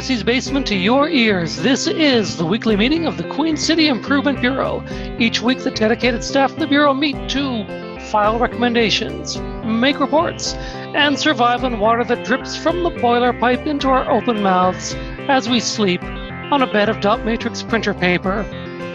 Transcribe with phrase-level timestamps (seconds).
[0.00, 1.56] bureaucracy's basement to your ears.
[1.56, 4.82] This is the weekly meeting of the Queen City Improvement Bureau.
[5.18, 10.54] Each week, the dedicated staff of the Bureau meet to file recommendations, make reports,
[10.94, 14.94] and survive on water that drips from the boiler pipe into our open mouths
[15.28, 18.40] as we sleep on a bed of dot matrix printer paper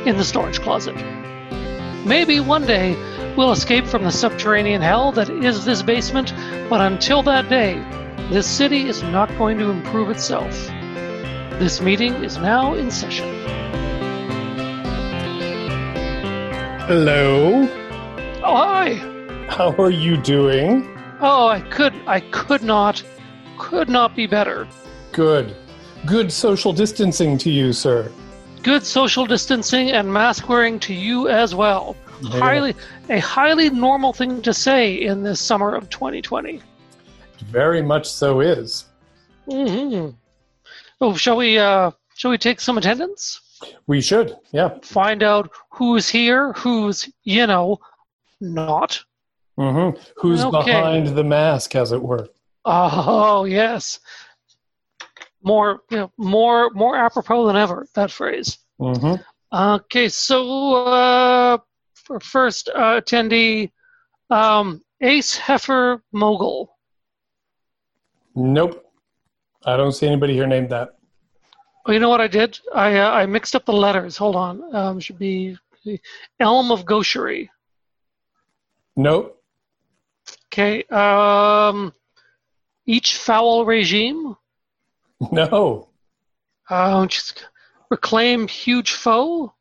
[0.07, 0.95] in the storage closet.
[2.03, 2.95] Maybe one day
[3.37, 6.34] we'll escape from the subterranean hell that is this basement,
[6.67, 7.76] but until that day,
[8.31, 10.71] this city is not going to improve itself.
[11.57, 13.33] This meeting is now in session.
[16.85, 17.61] Hello.
[18.43, 18.95] Oh hi.
[19.47, 20.85] How are you doing?
[21.21, 23.01] Oh, I could I could not
[23.57, 24.67] could not be better.
[25.13, 25.55] Good.
[26.05, 28.12] Good social distancing to you, sir.
[28.62, 31.95] Good social distancing and mask wearing to you as well.
[32.21, 32.31] Yeah.
[32.31, 32.75] Highly
[33.09, 36.62] a highly normal thing to say in this summer of 2020.
[37.45, 38.87] Very much so is.
[39.49, 40.09] hmm
[41.01, 43.41] Oh, shall we uh shall we take some attendance?
[43.88, 44.35] We should.
[44.51, 44.77] Yeah.
[44.82, 47.77] Find out who's here, who's, you know,
[48.41, 49.02] not.
[49.57, 50.71] hmm Who's Okay.
[50.74, 52.27] behind the mask, as it were?
[52.65, 53.99] Oh yes.
[55.43, 58.57] More you know, more more apropos than ever, that phrase.
[58.80, 59.15] hmm
[59.54, 61.57] Okay, so uh
[61.93, 63.71] for first uh, attendee,
[64.30, 66.78] um, Ace Heifer Mogul.
[68.35, 68.84] Nope.
[69.66, 70.96] I don't see anybody here named that.
[71.85, 72.59] Oh, you know what I did?
[72.74, 74.18] I uh, I mixed up the letters.
[74.18, 74.75] Hold on.
[74.75, 75.58] Um, should be
[76.40, 77.50] Elm of Gaucherie.
[78.96, 79.41] Nope.
[80.47, 80.84] Okay.
[80.84, 81.94] Um,
[82.86, 84.36] each foul regime.
[85.31, 85.88] No.
[86.69, 87.48] Uh, just
[87.90, 89.54] reclaim huge foe.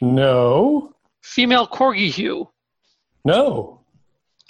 [0.00, 0.92] No.
[1.22, 2.48] Female corgi hue.
[3.24, 3.80] No.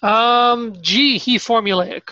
[0.02, 2.08] Um, G he formulaic.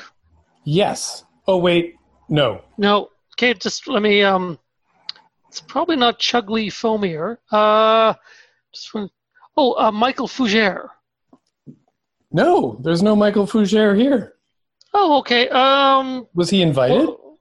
[0.64, 1.24] Yes.
[1.46, 1.96] Oh, wait.
[2.28, 2.62] No.
[2.78, 3.10] No.
[3.34, 4.22] Okay, just let me.
[4.22, 4.58] Um,
[5.48, 7.38] it's probably not Chugly Foamier.
[7.50, 8.14] Uh,
[8.72, 9.10] just one-
[9.56, 10.88] oh, uh, Michael Fougere.
[12.32, 12.78] No.
[12.82, 14.34] There's no Michael Fougere here.
[14.92, 15.48] Oh, okay.
[15.48, 16.96] Um, Was he invited?
[17.06, 17.38] well,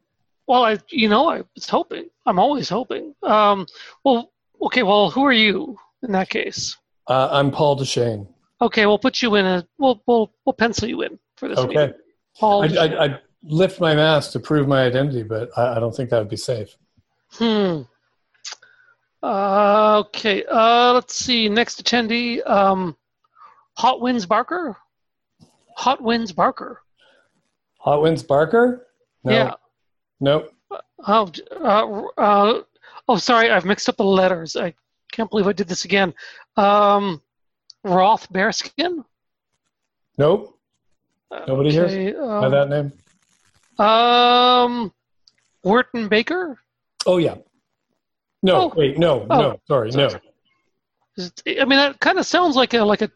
[0.47, 2.09] well, I, you know, I was hoping.
[2.25, 3.13] I'm always hoping.
[3.23, 3.65] Um,
[4.03, 4.83] well, okay.
[4.83, 6.75] Well, who are you in that case?
[7.07, 8.27] Uh, I'm Paul Dechene.
[8.61, 9.67] Okay, we'll put you in a.
[9.77, 11.67] We'll we'll we'll pencil you in for this Okay.
[11.75, 11.93] meeting.
[12.39, 12.63] Paul.
[12.63, 16.09] I, I, I'd lift my mask to prove my identity, but I, I don't think
[16.09, 16.75] that would be safe.
[17.31, 17.81] Hmm.
[19.21, 20.43] Uh, okay.
[20.45, 21.49] Uh, let's see.
[21.49, 22.95] Next attendee, um,
[23.77, 24.75] Hot Winds Barker.
[25.75, 26.81] Hot Winds Barker.
[27.79, 28.87] Hot Winds Barker?
[29.23, 29.31] No.
[29.31, 29.53] Yeah.
[30.19, 30.53] Nope.
[31.05, 32.61] Oh, uh, uh,
[33.07, 33.49] oh, sorry.
[33.49, 34.55] I've mixed up the letters.
[34.55, 34.73] I
[35.11, 36.13] can't believe I did this again.
[36.55, 37.21] Um,
[37.83, 39.03] Roth Bearskin.
[40.17, 40.57] Nope.
[41.47, 42.91] Nobody here Okay, by um, that name?
[43.79, 44.93] Um,
[45.63, 46.59] Wharton Baker.
[47.05, 47.35] Oh, yeah.
[48.41, 48.73] No, Oh.
[48.75, 49.41] wait, no, Oh.
[49.41, 50.09] no, sorry, no.
[51.17, 53.09] I mean, that kind of sounds like a like a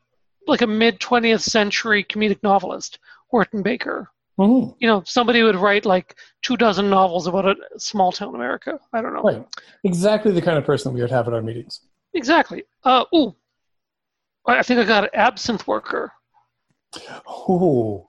[0.48, 3.00] like a mid twentieth century comedic novelist,
[3.32, 4.10] Wharton Baker.
[4.40, 4.76] Mhm.
[4.80, 8.80] you know, somebody would write like two dozen novels about a small town America.
[8.94, 9.24] I don't know.
[9.24, 9.44] Right.
[9.84, 11.82] Exactly the kind of person we would have at our meetings.
[12.14, 12.64] Exactly.
[12.84, 13.36] Uh, ooh,
[14.46, 16.12] I I think I got an absinthe worker.
[17.28, 18.08] Oh,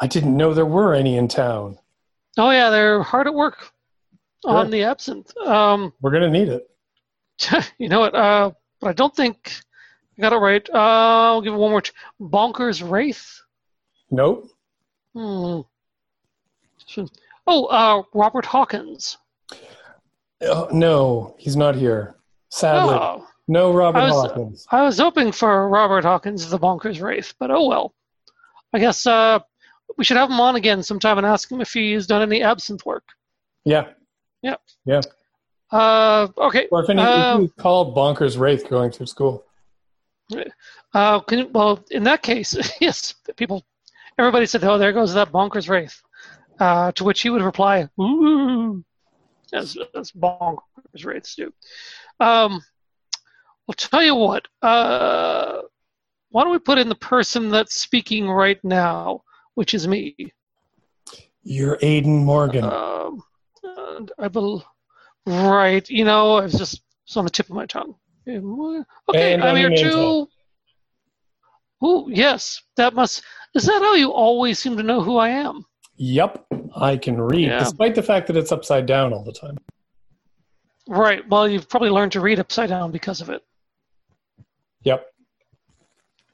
[0.00, 1.78] I didn't know there were any in town.
[2.38, 3.70] Oh yeah, they're hard at work
[4.44, 4.70] on Sure.
[4.70, 5.36] the absinthe.
[5.38, 6.70] Um, We're going to need it.
[7.78, 8.14] you know what?
[8.14, 9.52] Uh, but I don't think
[10.18, 10.66] I got it right.
[10.72, 11.82] Uh, I'll give it one more.
[12.20, 13.40] Bonkers Wraith.
[14.10, 14.48] Nope.
[15.14, 15.60] Hmm.
[17.46, 19.18] Oh, uh, Robert Hawkins.
[20.42, 22.16] Oh, no, he's not here.
[22.48, 22.94] Sadly.
[22.94, 24.66] Oh, No Robert I was- Hawkins.
[24.70, 27.94] I was hoping for Robert Hawkins, the Bonkers Wraith, but oh well.
[28.72, 29.40] I guess uh,
[29.96, 32.84] we should have him on again sometime and ask him if he's done any absinthe
[32.86, 33.04] work.
[33.64, 33.88] Yeah.
[34.42, 34.56] Yeah.
[34.84, 35.00] Yeah.
[35.70, 36.68] Uh, okay.
[36.70, 39.44] Or if any Uh, if called Bonkers Wraith going through school.
[40.94, 43.64] Uh, can well, in that case, yes, people,
[44.18, 46.00] everybody said, "Oh, there goes that Bonkers Wraith."
[46.58, 48.84] Uh, to which he would reply, "Ooh,"
[49.52, 51.52] as as Bonkers Wraiths do.
[52.18, 52.60] Um,
[53.68, 54.46] I'll tell you what.
[54.62, 55.62] Uh,
[56.30, 59.22] why don't we put in the person that's speaking right now,
[59.54, 60.16] which is me?
[61.42, 62.64] You're Aidan Morgan.
[62.64, 63.22] Um,
[63.62, 64.64] and I bel
[65.26, 65.88] right.
[65.88, 67.94] You know, I was just it's on the tip of my tongue.
[68.28, 70.28] Okay, And I'm here too.
[71.82, 73.22] Oh yes, that must.
[73.54, 75.64] Is that how you always seem to know who I am?
[75.96, 77.58] yep, I can read, Yeah.
[77.58, 79.58] despite the fact that it's upside down all the time.
[80.88, 81.28] Right.
[81.28, 83.42] Well, you've probably learned to read upside down because of it.
[84.84, 85.06] Yep.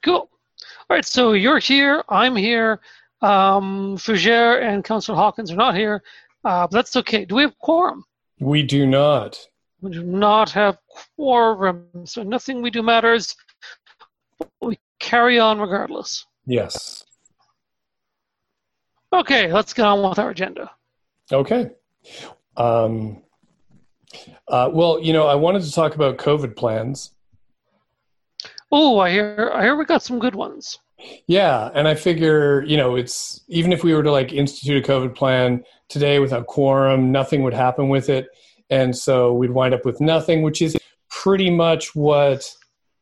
[0.03, 0.15] Cool.
[0.15, 0.29] All
[0.89, 1.03] right.
[1.05, 2.03] So you're here.
[2.07, 2.79] I'm here.
[3.21, 6.03] Um, Fougere and Councillor Hawkins are not here.
[6.43, 7.25] Uh, but that's okay.
[7.25, 8.05] Do we have quorum?
[8.39, 9.37] We do not.
[9.81, 10.77] We do not have
[11.15, 13.35] quorum, so nothing we do matters.
[14.61, 16.25] We carry on regardless.
[16.45, 17.03] Yes.
[19.13, 20.71] Okay, let's get on with our agenda.
[21.31, 21.71] Okay.
[22.55, 23.21] Um,
[24.47, 27.11] uh, well, you know, I wanted to talk about COVID plans.
[28.71, 30.79] Oh, I hear I hear we got some good ones.
[31.27, 34.87] Yeah, and I figure, you know, it's even if we were to like institute a
[34.87, 38.27] COVID plan today without quorum, nothing would happen with it.
[38.69, 40.77] And so we'd wind up with nothing, which is
[41.09, 42.51] pretty much what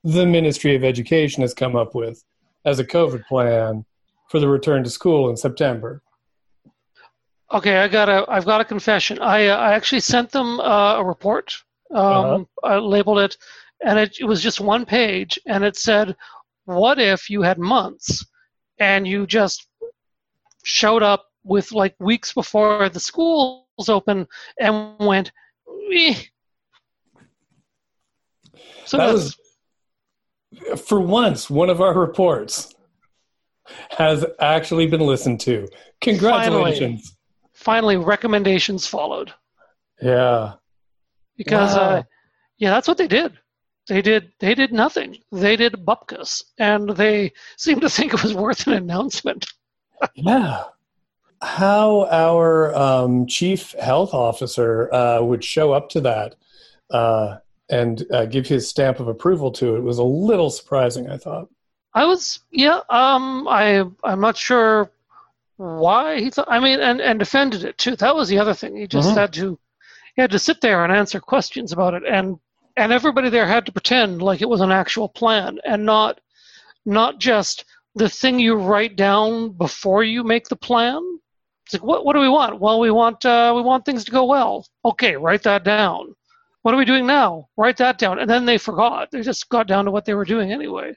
[0.04, 2.24] the Ministry of Education has come up with
[2.66, 3.86] as a COVID plan
[4.30, 6.02] for the return to school in September.
[7.54, 9.20] Okay, I got a I've got a confession.
[9.20, 11.54] I uh, I actually sent them uh, a report.
[11.92, 12.44] Um, uh-huh.
[12.64, 13.38] I labeled it,
[13.86, 16.16] and it, it was just one page, and it said,
[16.66, 18.26] "What if you had months,
[18.80, 19.68] and you just
[20.64, 24.28] showed up with like weeks before the schools open
[24.60, 25.32] and went,
[25.94, 26.16] eh.
[28.86, 29.36] So that was
[30.86, 32.74] for once one of our reports
[33.90, 35.68] has actually been listened to.
[36.02, 37.16] Congratulations
[37.56, 39.34] finally recommendations followed.
[40.02, 40.54] Yeah.
[41.38, 41.98] Because uh, wow.
[41.98, 42.04] uh,
[42.58, 43.34] yeah, that's what they did.
[43.88, 45.18] They did they did nothing.
[45.32, 49.46] They did bupkis and they seemed to think it was worth an announcement.
[50.16, 50.64] yeah.
[51.42, 56.36] How our um, chief health officer uh, would show up to that
[56.90, 57.38] uh,
[57.70, 61.10] and uh, give his stamp of approval to it was a little surprising.
[61.10, 61.50] I thought.
[61.94, 62.82] I was yeah.
[62.90, 64.90] Um, I I'm not sure
[65.58, 66.48] why he thought.
[66.50, 67.96] I mean, and and defended it too.
[67.96, 68.76] That was the other thing.
[68.76, 69.18] He just mm-hmm.
[69.18, 69.60] had to
[70.16, 72.40] he had to sit there and answer questions about it, and
[72.78, 76.20] and everybody there had to pretend like it was an actual plan and not
[76.86, 81.02] not just the thing you write down before you make the plan.
[81.66, 82.60] It's like what what do we want?
[82.60, 84.66] Well, we want uh, we want things to go well.
[84.84, 86.14] Okay, write that down.
[86.62, 87.48] What are we doing now?
[87.58, 88.18] Write that down.
[88.18, 89.12] And then they forgot.
[89.12, 90.96] They just got down to what they were doing anyway,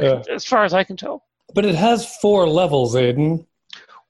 [0.00, 0.22] yeah.
[0.28, 1.22] as far as I can tell.
[1.54, 3.46] But it has four levels, Aidan.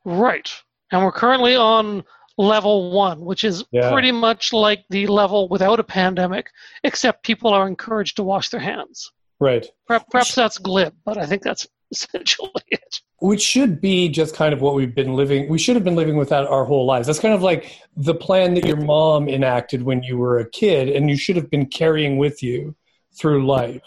[0.06, 0.50] Right.
[0.90, 2.04] And we're currently on
[2.38, 3.92] level one, which is yeah.
[3.92, 6.50] pretty much like the level without a pandemic,
[6.82, 9.12] except people are encouraged to wash their hands.
[9.40, 9.66] Right.
[9.86, 13.00] Perhaps, that's glib, but I think that's essentially it.
[13.18, 15.48] Which should be just kind of what we've been living.
[15.48, 17.06] We should have been living with that our whole lives.
[17.06, 20.88] That's kind of like the plan that your mom enacted when you were a kid,
[20.88, 22.74] and you should have been carrying with you
[23.16, 23.82] through life.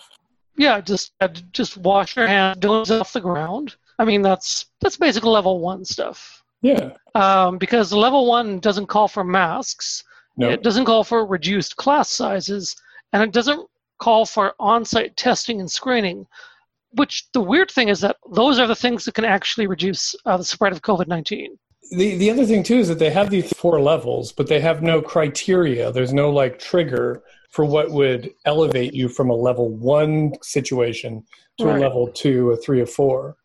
[0.58, 1.14] Yeah, just
[1.52, 5.84] just wash your hands, don't off the ground I mean, that's that's basic level one
[5.84, 6.37] stuff.
[6.62, 6.92] Yeah.
[7.16, 10.04] Um, because level one doesn't call for masks.
[10.38, 10.50] No.
[10.50, 12.76] It doesn't call for reduced class sizes,
[13.14, 13.68] and it doesn't
[14.00, 16.28] call for on-site testing and screening.
[16.92, 20.38] Which the weird thing is that those are the things that can actually reduce uh,
[20.38, 21.58] the spread of COVID nineteen.
[21.92, 24.82] The the other thing too is that they have these four levels, but they have
[24.82, 25.92] no criteria.
[25.92, 31.24] There's no like trigger for what would elevate you from a level one situation
[31.60, 31.78] to right.
[31.78, 33.36] a level two, a three, or four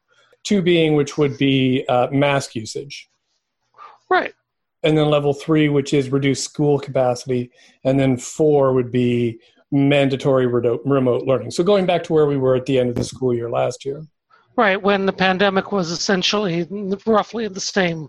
[0.44, 3.08] two being which would be uh, mask usage.
[4.10, 4.34] Right.
[4.82, 7.50] And then level three, which is reduced school capacity.
[7.84, 9.38] And then four would be
[9.70, 11.50] mandatory remote learning.
[11.50, 13.84] So going back to where we were at the end of the school year last
[13.84, 14.04] year.
[14.56, 16.66] Right, when the pandemic was essentially
[17.06, 18.08] roughly at the same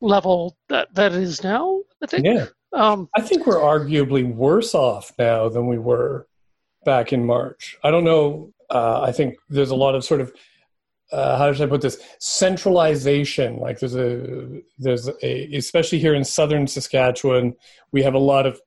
[0.00, 2.26] level that, that is now, I think.
[2.26, 2.46] Yeah.
[2.72, 6.28] Um, I think we're arguably worse off now than we were
[6.84, 7.76] back in March.
[7.82, 8.52] I don't know.
[8.70, 10.32] Uh, I think there's a lot of sort of
[11.12, 16.24] uh, how should I put this centralization like there's a there's a especially here in
[16.24, 17.54] southern Saskatchewan
[17.92, 18.60] we have a lot of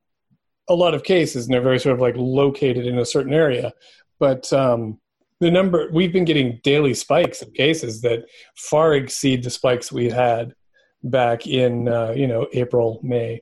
[0.69, 3.73] a lot of cases and they're very sort of like located in a certain area
[4.19, 4.99] but um,
[5.39, 8.25] the number we've been getting daily spikes of cases that
[8.55, 10.53] far exceed the spikes we had
[11.03, 13.41] back in uh, you know April May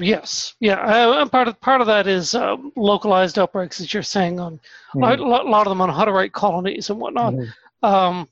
[0.00, 4.40] Yes, yeah, uh, part of part of that is um, localized outbreaks, as you're saying,
[4.40, 4.58] on
[4.94, 5.02] mm-hmm.
[5.02, 7.34] a lot of them on Hutterite colonies and whatnot.
[7.34, 7.50] Mm-hmm.
[7.82, 8.28] Um,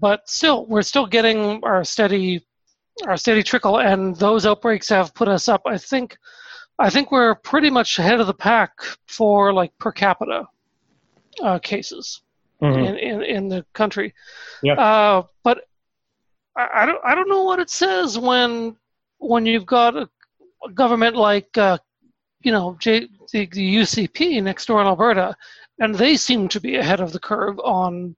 [0.00, 2.46] but still, we're still getting our steady
[3.06, 5.62] our steady trickle, and those outbreaks have put us up.
[5.66, 6.16] I think
[6.78, 8.72] I think we're pretty much ahead of the pack
[9.06, 10.46] for like per capita
[11.42, 12.22] uh, cases
[12.62, 12.78] mm-hmm.
[12.78, 14.14] in, in, in the country.
[14.62, 14.74] Yeah.
[14.74, 15.64] Uh, but
[16.56, 18.76] I, I, don't I don't know what it says when
[19.18, 20.08] when you've got a,
[20.64, 21.78] a government like uh,
[22.40, 25.36] you know J, the, the UCP next door in Alberta,
[25.78, 28.16] and they seem to be ahead of the curve on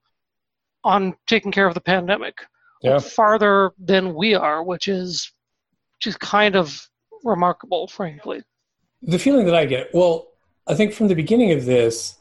[0.88, 2.38] on taking care of the pandemic
[2.82, 2.98] yeah.
[2.98, 5.30] farther than we are, which is
[6.00, 6.88] just kind of
[7.24, 8.42] remarkable, frankly.
[9.02, 10.28] The feeling that I get, well,
[10.66, 12.16] I think from the beginning of this,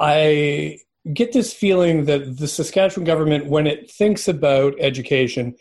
[0.00, 0.78] I
[1.14, 5.54] get this feeling that the Saskatchewan government, when it thinks about education,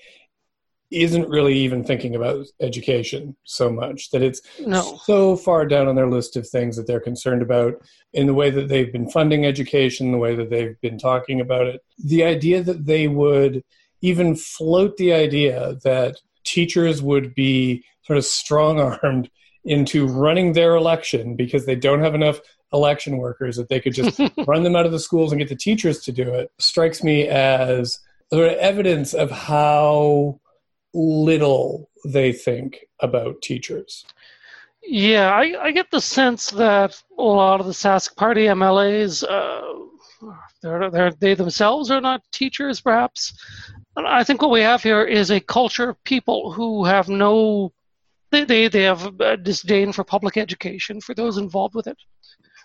[0.92, 5.00] isn't really even thinking about education so much that it's No.
[5.04, 7.74] so far down on their list of things that they're concerned about
[8.14, 11.68] in the way that they've been funding education the way that they've been talking about
[11.68, 13.64] it the idea that they would
[14.02, 16.16] even float the idea that
[16.46, 19.30] teachers would be sort of strong armed
[19.66, 22.40] into running their election because they don't have enough
[22.72, 25.56] election workers that they could just run them out of the schools and get the
[25.56, 28.00] teachers to do it strikes me as
[28.32, 30.40] sort of evidence of how
[30.94, 34.06] little they think about teachers.
[34.84, 40.32] Yeah, I, I get the sense that a lot of the Sask Party MLAs, uh,
[40.62, 43.34] they're, they're, they themselves are not teachers, perhaps.
[43.98, 47.74] And I think what we have here is a culture of people who have no,
[48.32, 51.98] they, they, they have a disdain for public education, for those involved with it.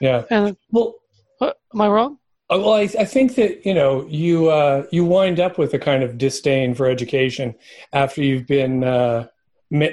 [0.01, 0.23] Yeah.
[0.31, 0.95] And, Well,
[1.41, 2.19] uh, am I wrong?
[2.53, 5.79] Uh, Well, I, I think that you know you uh, you wind up with a
[5.79, 7.55] kind of disdain for education
[7.93, 9.29] after you've been uh,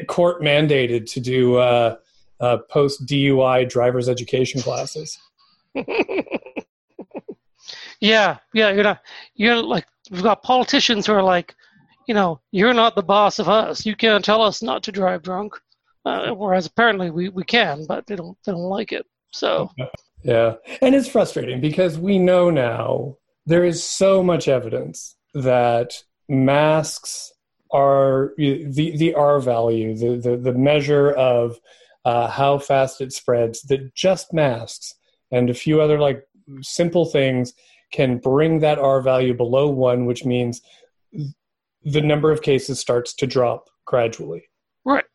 [0.07, 1.95] court mandated to do uh,
[2.39, 5.17] uh, post DUI driver's education classes.
[7.99, 9.01] Yeah, yeah, you're not,
[9.35, 11.55] you're like, we've got politicians who are like,
[12.07, 13.85] you know, you're not the boss of us.
[13.85, 15.53] You can't tell us not to drive drunk.
[16.05, 19.05] Uh, whereas apparently we, we can, but they don't they don't like it.
[19.31, 19.69] So
[20.23, 27.31] Yeah, and it's frustrating because we know now there is so much evidence that masks
[27.71, 31.59] are the the R value, the the, the measure of
[32.05, 33.61] uh, how fast it spreads.
[33.63, 34.95] That just masks
[35.31, 36.23] and a few other like
[36.61, 37.53] simple things
[37.91, 40.61] can bring that R value below one, which means
[41.83, 44.43] the number of cases starts to drop gradually.
[44.85, 45.05] right,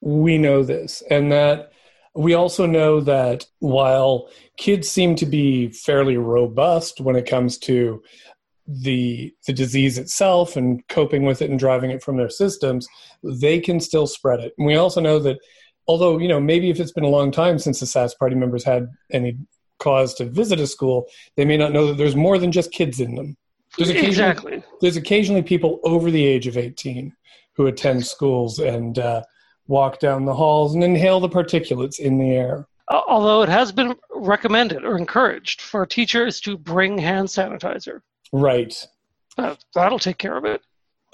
[0.00, 1.72] We know this, and that
[2.18, 8.02] we also know that while kids seem to be fairly robust when it comes to
[8.66, 12.88] the the disease itself and coping with it and driving it from their systems,
[13.22, 14.52] they can still spread it.
[14.58, 15.38] And we also know that
[15.86, 18.64] although you know maybe if it's been a long time since the Sask party members
[18.64, 19.38] had any
[19.78, 21.06] cause to visit a school,
[21.36, 23.36] they may not know that there's more than just kids in them.
[23.76, 24.64] There's occasionally, exactly.
[24.80, 27.14] there's occasionally people over the age of 18
[27.54, 29.22] who attend schools and uh,
[29.68, 32.66] walk down the halls and inhale the particulates in the air.
[32.90, 38.00] Although it has been recommended or encouraged for teachers to bring hand sanitizer.
[38.32, 38.74] Right.
[39.36, 40.62] Uh, that'll take care of it.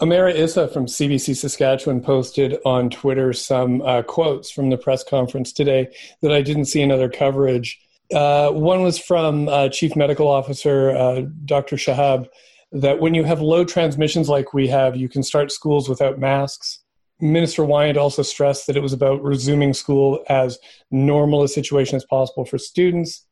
[0.00, 5.52] Omayra Issa from CBC Saskatchewan posted on Twitter some uh, quotes from the press conference
[5.52, 5.88] today
[6.20, 7.80] that I didn't see in other coverage.
[8.12, 11.76] Uh, one was from uh, Chief Medical Officer uh, Dr.
[11.76, 12.28] Shahab
[12.72, 16.80] that when you have low transmissions like we have, you can start schools without masks.
[17.24, 20.58] Minister Wyant also stressed that it was about resuming school as
[20.90, 23.26] normal a situation as possible for students.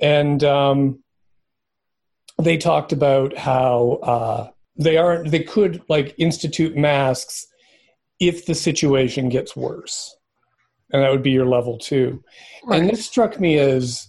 [0.00, 1.02] And um,
[2.38, 7.46] they talked about how uh, they aren't they could like institute masks
[8.20, 10.16] if the situation gets worse
[10.92, 12.22] and that would be your level two
[12.64, 12.80] Right.
[12.80, 14.08] and this struck me as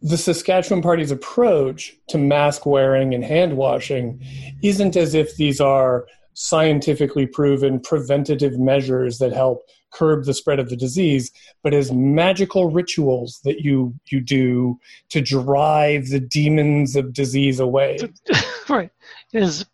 [0.00, 4.20] the saskatchewan party's approach to mask wearing and hand washing
[4.62, 6.06] isn't as if these are
[6.38, 12.70] scientifically proven preventative measures that help curb the spread of the disease but as magical
[12.70, 14.78] rituals that you you do
[15.08, 17.96] to drive the demons of disease away
[18.68, 18.90] right.
[19.32, 19.64] It is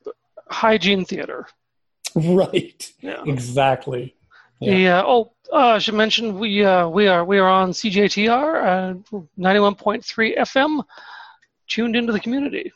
[0.48, 1.48] hygiene theater.
[2.14, 3.24] right Yeah.
[3.26, 4.14] exactly
[4.60, 4.74] Yeah.
[4.76, 5.02] Yeah.
[5.04, 9.58] Oh, uh, I should mention we uh, we are we are on CJTR uh, ninety
[9.58, 10.84] one point three FM,
[11.66, 12.70] tuned into the community.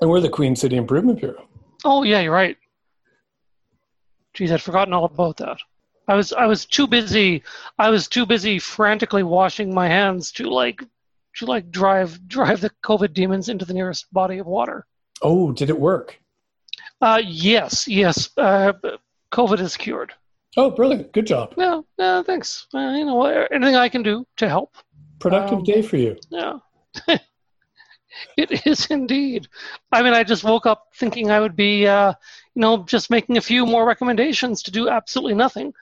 [0.00, 1.46] and we're the queen city improvement bureau
[1.84, 2.56] Oh yeah, you're right.
[4.34, 5.58] Geez, I'd forgotten all about that.
[6.08, 7.42] I was I was too busy.
[7.78, 10.82] I was too busy frantically washing my hands to like
[11.36, 14.86] to like drive drive the COVID demons into the nearest body of water.
[15.22, 16.18] oh did it work
[17.00, 18.30] Uh, yes, yes.
[18.36, 18.72] Uh,
[19.32, 20.12] COVID is cured.
[20.56, 22.22] oh brilliant good job Yeah, yeah.
[22.22, 22.66] Thanks.
[22.74, 24.74] Uh, you know, anything I can do to help.
[25.20, 26.58] productive Um, day for you Yeah.
[28.36, 29.48] it is indeed.
[29.92, 32.12] I mean, I just woke up thinking I would be, uh,
[32.54, 35.72] you know, just making a few more recommendations to do absolutely nothing.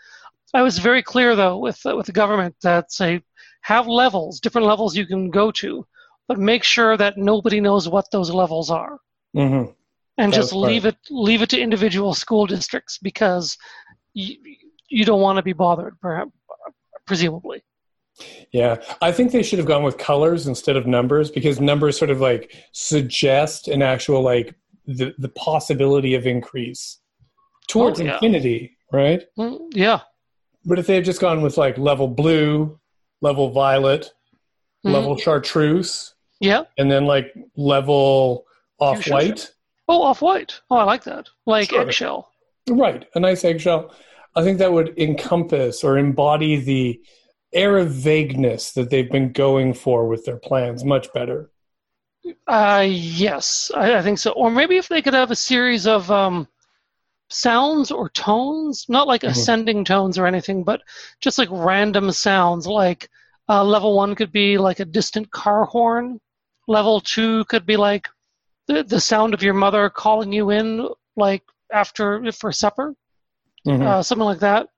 [0.54, 3.22] I was very clear, though, with uh, with the government that say
[3.62, 5.86] have levels, different levels you can go to,
[6.28, 8.98] but make sure that nobody knows what those levels are,
[9.34, 9.64] hmm
[10.18, 13.56] and That just leave it leave it to individual school districts because
[14.14, 14.36] you
[14.88, 16.32] you don't want to be bothered, perhaps,
[17.06, 17.62] presumably.
[18.52, 22.10] Yeah, I think they should have gone with colors instead of numbers because numbers sort
[22.10, 24.54] of like suggest an actual like
[24.86, 26.98] the the possibility of increase
[27.68, 28.14] towards Oh, yeah.
[28.14, 29.22] infinity, right?
[29.72, 30.00] Yeah.
[30.64, 32.78] But if they had just gone with like level blue,
[33.20, 34.10] level violet,
[34.84, 34.92] Mhm.
[34.92, 36.64] level chartreuse, Yeah.
[36.78, 38.44] and then like level
[38.80, 39.50] off white,
[39.90, 40.60] Oh, off white.
[40.70, 41.28] Oh, I like that.
[41.46, 41.80] Like Sure.
[41.82, 42.30] eggshell.
[42.68, 43.90] Right, a nice eggshell.
[44.36, 47.00] I think that would encompass or embody the
[47.52, 51.50] air of vagueness that they've been going for with their plans much better.
[52.46, 54.32] Uh, yes, I, I think so.
[54.32, 56.48] Or maybe if they could have a series of um,
[57.30, 59.32] sounds or tones, not like mm-hmm.
[59.32, 60.82] ascending tones or anything, but
[61.20, 62.66] just like random sounds.
[62.66, 63.08] Like
[63.48, 66.20] uh, level one could be like a distant car horn.
[66.66, 68.08] Level two could be like
[68.66, 70.86] the the sound of your mother calling you in,
[71.16, 72.94] like after for supper,
[73.66, 73.86] mm-hmm.
[73.86, 74.68] uh, something like that.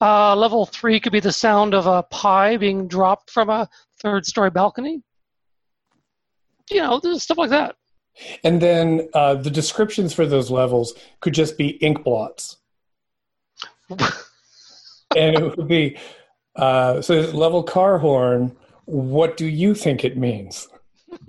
[0.00, 4.24] Uh, level three could be the sound of a pie being dropped from a third
[4.24, 5.02] story balcony.
[6.70, 7.76] You know, stuff like that.
[8.44, 12.56] And then uh, the descriptions for those levels could just be ink blots.
[13.90, 15.98] and it would be
[16.56, 18.56] uh, so level car horn.
[18.86, 20.68] What do you think it means?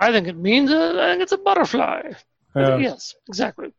[0.00, 2.12] I think it means uh, I think it's a butterfly.
[2.54, 2.76] Yeah.
[2.78, 3.72] Yes, exactly.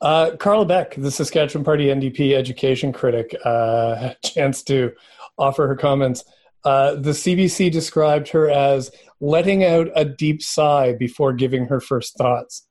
[0.00, 4.92] Uh, Carla Beck, the Saskatchewan Party NDP education critic, uh, had a chance to
[5.38, 6.24] offer her comments.
[6.64, 8.90] Uh, the CBC described her as
[9.20, 12.66] letting out a deep sigh before giving her first thoughts.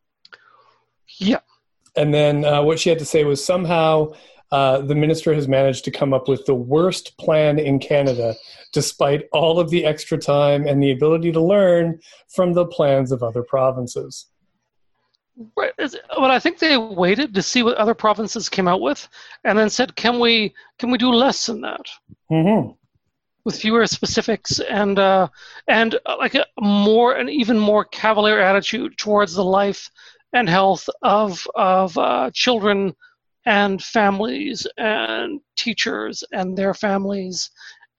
[1.18, 1.40] Yeah.
[1.96, 4.14] And then uh, what she had to say was somehow
[4.52, 8.36] uh, the minister has managed to come up with the worst plan in Canada,
[8.74, 13.24] despite all of the extra time and the ability to learn from the plans of
[13.24, 14.28] other provinces.
[15.56, 15.72] Right.
[15.78, 19.08] But I think they waited to see what other provinces came out with,
[19.44, 21.86] and then said, "Can we can we do less than that?"
[22.32, 22.72] Mm-hmm.
[23.44, 25.28] With fewer specifics and uh,
[25.68, 29.90] and uh, like a more an even more cavalier attitude towards the life
[30.34, 32.96] and health of of uh, children
[33.46, 37.50] and families and teachers and their families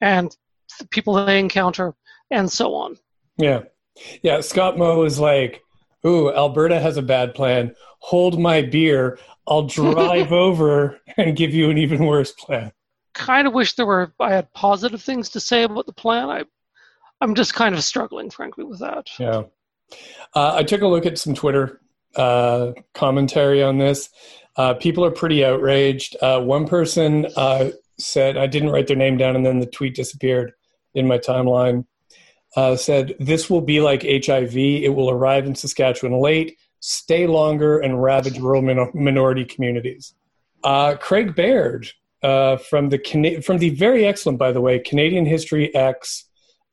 [0.00, 0.36] and
[0.78, 1.94] the people they encounter
[2.30, 2.96] and so on.
[3.36, 3.62] Yeah,
[4.22, 4.40] yeah.
[4.40, 5.62] Scott Moe is like
[6.06, 7.74] ooh, Alberta has a bad plan.
[8.00, 9.18] Hold my beer.
[9.46, 12.72] I'll drive over and give you an even worse plan.
[13.14, 16.30] Kind of wish there were I had positive things to say about the plan.
[16.30, 16.44] I,
[17.20, 19.08] I'm just kind of struggling, frankly, with that.
[19.18, 19.42] Yeah,
[20.34, 21.80] uh, I took a look at some Twitter
[22.16, 24.08] uh, commentary on this.
[24.56, 26.16] Uh, people are pretty outraged.
[26.20, 29.94] Uh, one person uh, said I didn't write their name down, and then the tweet
[29.94, 30.52] disappeared
[30.94, 31.86] in my timeline
[32.56, 34.56] uh, said, This will be like HIV.
[34.56, 40.14] It will arrive in Saskatchewan late, stay longer, and ravage rural min- minority communities.
[40.64, 41.88] Uh, Craig Baird
[42.22, 46.24] uh, from the from the very excellent, by the way, Canadian History Ehx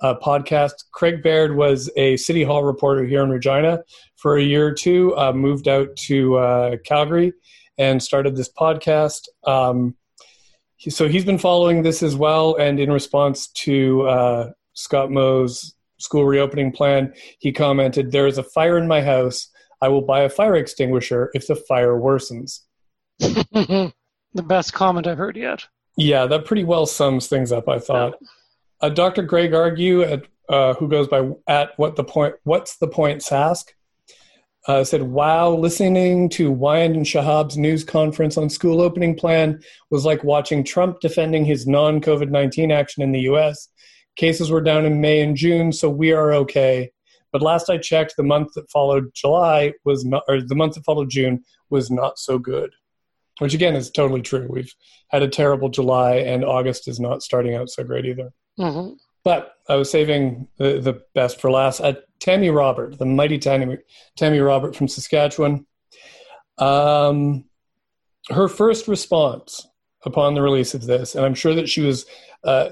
[0.02, 0.74] uh, podcast.
[0.92, 3.84] Craig Baird was a City Hall reporter here in Regina
[4.15, 7.34] for a year or two, uh, moved out to uh, Calgary,
[7.78, 9.28] and started this podcast.
[9.46, 9.96] Um,
[10.88, 16.72] so he's been following this as well, and in response to Scott Moe's school reopening
[16.72, 19.50] plan, he commented, There is a fire in my house.
[19.82, 22.62] I will buy a fire extinguisher if the fire worsens.
[23.20, 23.94] the
[24.34, 25.66] best comment I've heard yet.
[25.98, 28.16] Yeah, that pretty well sums things up, I thought.
[28.22, 28.28] Yeah.
[28.82, 29.24] Uh, Dr.
[29.24, 33.66] Greg Argue, at, uh, who goes by at what the point, what's the point, Sask,
[34.68, 40.06] uh, said, "Wow, listening to Wyant and Shahab's news conference on school opening plan was
[40.06, 43.68] like watching Trump defending his non-COVID nineteen action in the U.S.
[44.20, 46.92] Cases were down in May and June, so we are okay.
[47.32, 50.84] But last I checked, the month that followed July was not, or the month that
[50.84, 52.74] followed June was not so good.
[53.38, 54.46] Which again is totally true.
[54.50, 54.76] We've
[55.08, 58.34] had a terrible July, and August is not starting out so great either.
[58.60, 58.96] Mm-hmm.
[59.24, 61.80] But I was saving the, the best for last.
[61.80, 63.78] Uh, Tammy Robert, the mighty Tammy,
[64.18, 65.66] Tammy Robert from Saskatchewan.
[66.58, 67.46] Um,
[68.32, 69.66] her first response
[70.04, 72.06] upon the release of this, and I'm sure that she was
[72.44, 72.72] uh,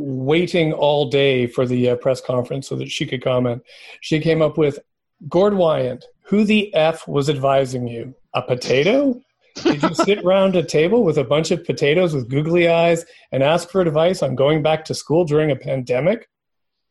[0.00, 3.62] waiting all day for the uh, press conference so that she could comment.
[4.00, 4.78] She came up with
[5.28, 8.14] Gord Wyant, who the F was advising you?
[8.34, 9.20] A potato?
[9.62, 13.42] Did you sit around a table with a bunch of potatoes with googly eyes and
[13.42, 16.28] ask for advice on going back to school during a pandemic?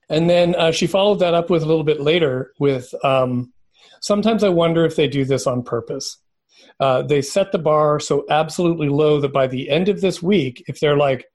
[0.09, 3.53] And then uh, she followed that up with a little bit later with um,
[4.01, 6.17] sometimes I wonder if they do this on purpose.
[6.79, 10.63] Uh, they set the bar so absolutely low that by the end of this week,
[10.67, 11.25] if they're like,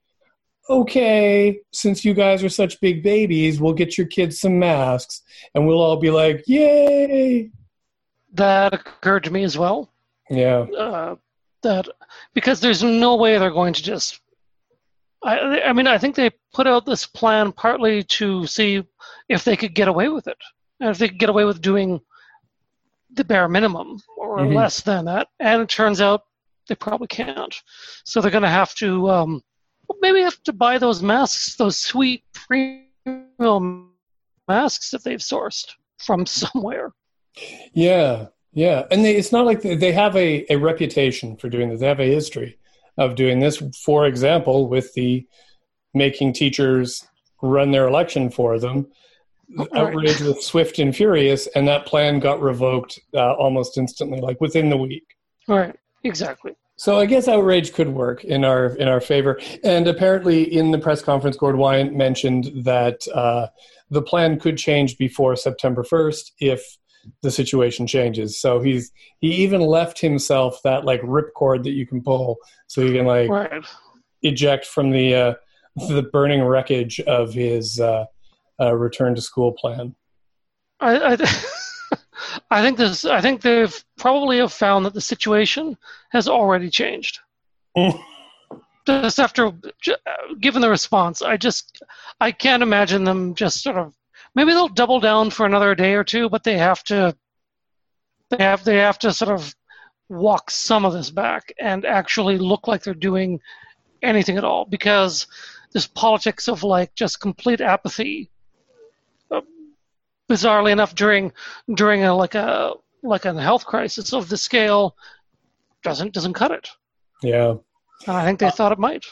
[0.69, 5.21] okay, since you guys are such big babies, we'll get your kids some masks.
[5.53, 7.51] And we'll all be like, yay.
[8.33, 9.91] That occurred to me as well.
[10.29, 10.61] Yeah.
[10.61, 11.15] Uh,
[11.63, 11.87] that
[12.33, 14.21] because there's no way they're going to just.
[15.23, 18.83] I, I mean, I think they put out this plan partly to see
[19.27, 20.37] if they could get away with it,
[20.79, 21.99] and if they could get away with doing
[23.11, 24.53] the bare minimum or mm-hmm.
[24.53, 25.29] less than that.
[25.39, 26.23] And it turns out
[26.67, 27.55] they probably can't.
[28.03, 29.41] So they're going to have to um,
[29.87, 33.91] well, maybe have to buy those masks, those sweet premium
[34.47, 36.93] masks that they've sourced from somewhere.
[37.73, 41.69] Yeah, Yeah, and they, it's not like they, they have a, a reputation for doing
[41.69, 41.81] this.
[41.81, 42.57] They have a history
[42.97, 43.61] of doing this.
[43.83, 45.27] For example, with the
[45.93, 47.05] making teachers
[47.41, 48.87] run their election for them,
[49.57, 49.67] right.
[49.75, 54.69] outrage was swift and furious, and that plan got revoked uh, almost instantly, like within
[54.69, 55.05] the week.
[55.47, 55.75] Right.
[56.03, 56.55] Exactly.
[56.77, 59.39] So I guess outrage could work in our in our favor.
[59.63, 63.47] And apparently, in the press conference, Gord Wyant mentioned that uh,
[63.89, 66.77] the plan could change before September first if
[67.21, 68.39] the situation changes.
[68.39, 72.93] So he's he even left himself that like ripcord that you can pull, so you
[72.93, 73.65] can like right.
[74.21, 75.33] eject from the uh,
[75.87, 78.05] the burning wreckage of his uh,
[78.59, 79.95] uh, return to school plan.
[80.81, 81.13] I.
[81.13, 81.51] I
[82.49, 83.05] I think this.
[83.05, 85.77] I think they've probably have found that the situation
[86.11, 87.19] has already changed.
[87.77, 88.01] Mm.
[88.87, 89.51] Just after,
[90.39, 91.81] given the response, I just
[92.21, 93.95] I can't imagine them just sort of.
[94.35, 97.15] Maybe they'll double down for another day or two, but they have to.
[98.29, 99.55] They have they have to sort of
[100.07, 103.39] walk some of this back and actually look like they're doing
[104.03, 105.25] anything at all because
[105.73, 108.29] this politics of like just complete apathy
[110.29, 111.31] bizarrely enough, during
[111.73, 114.95] during a like a like a health crisis of the scale,
[115.83, 116.69] doesn't doesn't cut it.
[117.23, 117.55] Yeah,
[118.07, 119.05] and I think they thought it might.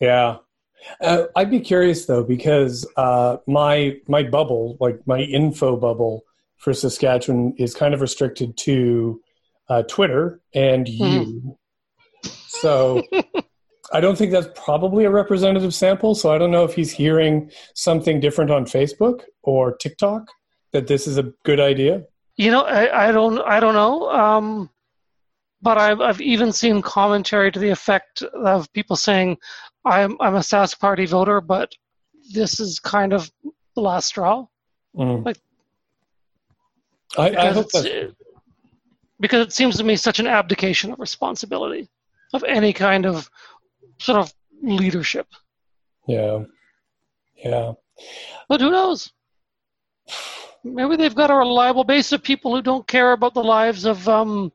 [0.00, 0.38] Yeah,
[1.00, 6.24] uh, I'd be curious though because uh, my my bubble, like my info bubble
[6.58, 9.20] for Saskatchewan, is kind of restricted to
[9.68, 11.04] uh, Twitter and hmm.
[11.04, 11.56] you.
[12.24, 12.32] Mm.
[12.48, 13.02] So
[13.92, 16.14] I don't think that's probably a representative sample.
[16.14, 20.28] So I don't know if he's hearing something different on Facebook or TikTok
[20.72, 22.04] that this is a good idea.
[22.36, 24.10] You know, I, I don't, I don't know.
[24.10, 24.70] Um,
[25.62, 29.36] but I've, I've even seen commentary to the effect of people saying,
[29.84, 31.72] "I'm, I'm a Sask Party voter, but
[32.32, 33.30] this is kind of
[33.74, 34.46] the last straw."
[34.96, 35.24] Mm.
[35.24, 35.38] Like,
[37.18, 38.14] I, I hope that's...
[39.18, 41.88] because it seems to me such an abdication of responsibility
[42.32, 43.28] of any kind of
[43.98, 45.26] sort of leadership.
[46.06, 46.44] Yeah.
[47.36, 47.72] Yeah.
[48.48, 49.12] But who knows?
[50.62, 54.06] Maybe they've got a reliable base of people who don't care about the lives of
[54.08, 54.52] um,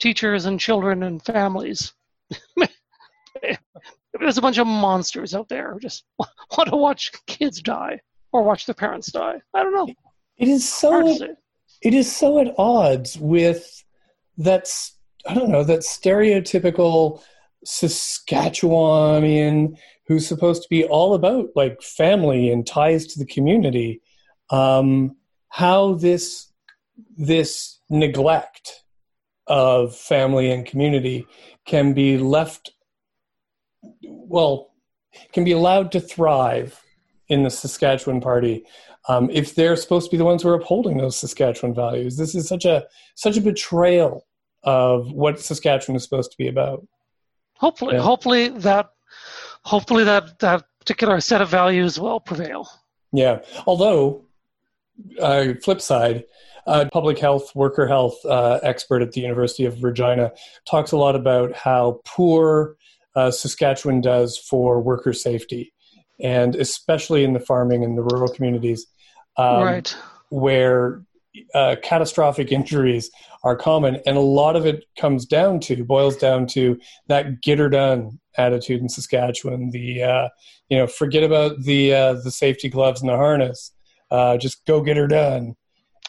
[0.00, 1.92] teachers and children and families.
[4.18, 8.00] There's a bunch of monsters out there who just want to watch kids die
[8.32, 9.40] or watch their parents die.
[9.54, 9.88] I don't know.
[10.38, 11.16] It is so.
[11.82, 13.84] It is so at odds with
[14.38, 17.20] that's I don't know that stereotypical
[17.66, 24.00] Saskatchewanian who's supposed to be all about like family and ties to the community,
[24.52, 25.16] um,
[25.48, 26.52] how this
[27.16, 28.84] this neglect
[29.48, 31.26] of family and community
[31.66, 32.70] can be left
[34.02, 34.72] well
[35.32, 36.80] can be allowed to thrive
[37.28, 38.64] in the Saskatchewan party
[39.08, 42.16] um, if they're supposed to be the ones who are upholding those Saskatchewan values.
[42.16, 42.84] This is such a
[43.16, 44.26] such a betrayal
[44.62, 46.86] of what Saskatchewan is supposed to be about.
[47.56, 48.02] Hopefully, yeah.
[48.02, 48.90] hopefully that,
[49.64, 52.68] hopefully that that particular set of values will prevail.
[53.12, 53.40] Yeah.
[53.66, 54.24] Although,
[55.20, 56.24] uh, flip side,
[56.66, 60.32] uh, public health, worker health uh, expert at the University of Regina
[60.68, 62.76] talks a lot about how poor
[63.14, 65.72] uh, Saskatchewan does for worker safety,
[66.20, 68.86] and especially in the farming and the rural communities,
[69.36, 69.96] um, right,
[70.30, 71.02] where
[71.54, 73.10] uh, catastrophic injuries
[73.44, 77.58] are common, and a lot of it comes down to boils down to that get
[77.58, 79.70] her done attitude in Saskatchewan.
[79.70, 80.28] The uh,
[80.68, 83.72] you know forget about the uh, the safety gloves and the harness,
[84.12, 85.56] uh, just go get her done,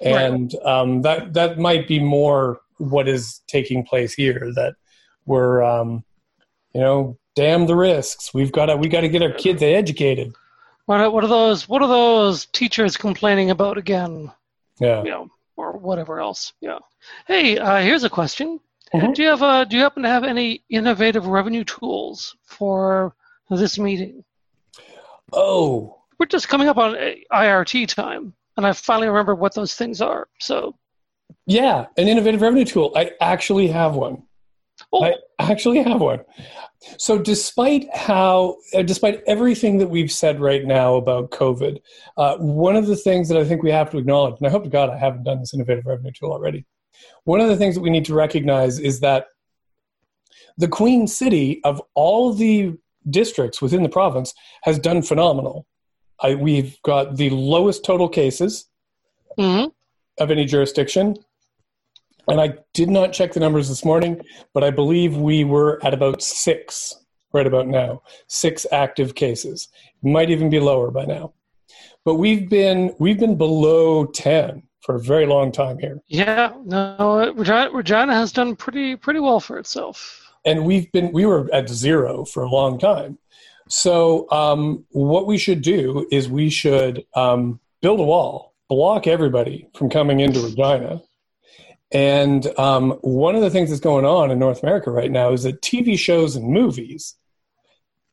[0.02, 0.72] and right.
[0.72, 4.52] um, that that might be more what is taking place here.
[4.56, 4.76] That
[5.26, 6.04] we're um,
[6.74, 8.34] you know damn the risks.
[8.34, 10.34] We've got to we got to get our kids educated.
[10.86, 14.32] What are, what are those what are those teachers complaining about again?
[14.80, 15.04] Yeah.
[15.04, 16.54] You know, or whatever else.
[16.60, 16.80] Yeah.
[17.28, 18.60] Hey, uh, here's a question.
[18.94, 19.14] Mm-hmm.
[19.14, 23.16] Do you have a, Do you happen to have any innovative revenue tools for
[23.50, 24.24] this meeting?
[25.32, 26.96] Oh, we're just coming up on
[27.32, 30.28] IRT time, and I finally remember what those things are.
[30.40, 30.76] So,
[31.46, 32.92] yeah, an innovative revenue tool.
[32.96, 34.24] I actually have one.
[34.92, 35.04] Oh.
[35.04, 36.22] I actually have one.
[36.98, 41.80] So, despite how, uh, despite everything that we've said right now about COVID,
[42.18, 44.64] uh, one of the things that I think we have to acknowledge, and I hope
[44.64, 46.66] to God I haven't done this innovative revenue tool already.
[47.24, 49.28] One of the things that we need to recognize is that
[50.58, 52.74] the Queen City of all the
[53.10, 55.66] districts within the province has done phenomenal.
[56.24, 58.70] I, we've got the lowest total cases
[59.38, 59.68] mm-hmm.
[60.22, 61.18] of any jurisdiction
[62.28, 64.22] and I did not check the numbers this morning,
[64.54, 66.96] but I believe we were at about six
[67.34, 69.70] right about now, six active cases.
[70.04, 71.34] Might even be lower by now.
[72.06, 76.02] But we've been we've been below 10 for a very long time here.
[76.08, 80.32] Yeah, no, Regina, Regina has done pretty pretty well for itself.
[80.46, 83.18] And we've been we were at zero for a long time.
[83.70, 89.68] So um, what we should do is we should um, build a wall, block everybody
[89.76, 91.02] from coming into Regina.
[91.92, 95.44] And um, one of the things that's going on in North America right now is
[95.44, 97.16] that TV shows and movies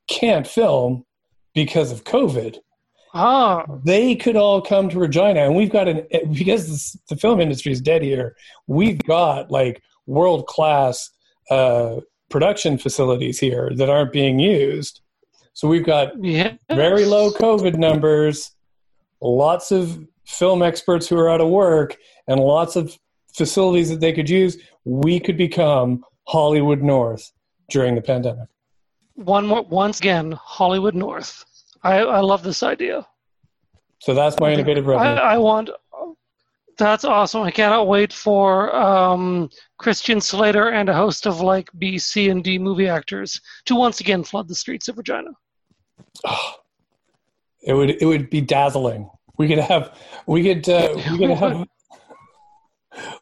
[0.07, 1.05] can't film
[1.53, 2.57] because of COVID.
[3.13, 7.41] Ah, They could all come to Regina, and we've got an because this, the film
[7.41, 8.37] industry is dead here.
[8.67, 11.09] We've got like world class
[11.49, 11.97] uh,
[12.29, 15.01] production facilities here that aren't being used.
[15.53, 18.51] So we've got yeah, very low COVID numbers,
[19.21, 22.97] lots of film experts who are out of work, and lots of
[23.33, 24.57] facilities that they could use.
[24.85, 27.31] We could become Hollywood North
[27.69, 28.47] during the pandemic.
[29.15, 31.45] One more, once again, Hollywood North.
[31.83, 33.05] I, I love this idea.
[33.99, 35.21] So that's my innovative I, revenue.
[35.21, 35.69] I want.
[36.77, 37.43] That's awesome.
[37.43, 42.43] I cannot wait for um, Christian Slater and a host of like B, C, and
[42.43, 45.31] D movie actors to once again flood the streets of Regina.
[47.63, 49.07] It would it would be dazzling.
[49.37, 51.67] We could have we could uh, we could have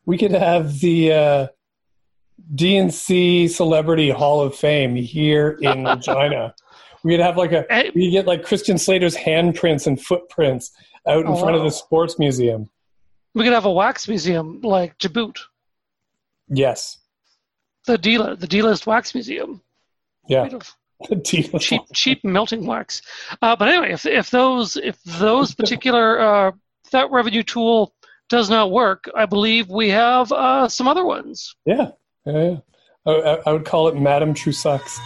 [0.05, 1.47] we could have the uh,
[2.55, 6.55] DNC Celebrity Hall of Fame here in Regina.
[7.03, 10.71] We could have like a Eh, we get like Christian Slater's handprints and footprints
[11.05, 12.69] out in Oh, front of the sports museum.
[13.35, 15.39] We could have a wax museum like Djibouti,
[16.47, 16.97] Yes,
[17.85, 19.61] the dealer, the D-list wax museum.
[20.27, 20.47] yeah.
[21.23, 21.55] Cheap
[21.93, 23.01] cheap melting wax.
[23.41, 26.51] Uh, but anyway, if if those if those particular uh,
[26.91, 27.93] that revenue tool
[28.27, 31.55] does not work, I believe we have uh, some other ones.
[31.65, 31.91] Yeah,
[32.25, 32.57] yeah.
[33.05, 34.99] I, I, would call it Madame Trusucks.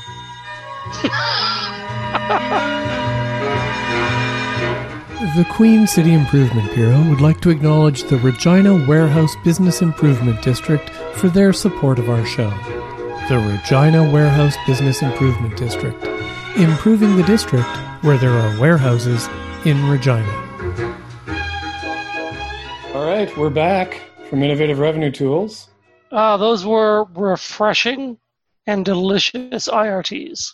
[5.35, 10.91] The Queen City Improvement Bureau would like to acknowledge the Regina Warehouse Business Improvement District
[11.15, 12.51] for their support of our show.
[13.29, 16.05] The Regina Warehouse Business Improvement District,
[16.55, 17.65] improving the district
[18.03, 19.27] where there are warehouses
[19.65, 20.29] in Regina.
[22.93, 25.67] All right, we're back from Innovative Revenue Tools.
[26.11, 28.19] Uh, those were refreshing
[28.67, 30.53] and delicious IRTs.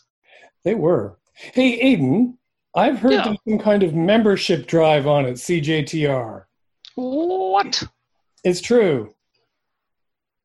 [0.64, 1.18] They were.
[1.34, 2.38] Hey, Aidan,
[2.76, 3.34] I've heard Yeah.
[3.48, 6.46] some kind of membership drive on it, CJTR.
[6.96, 7.84] What?
[8.44, 9.14] It's true.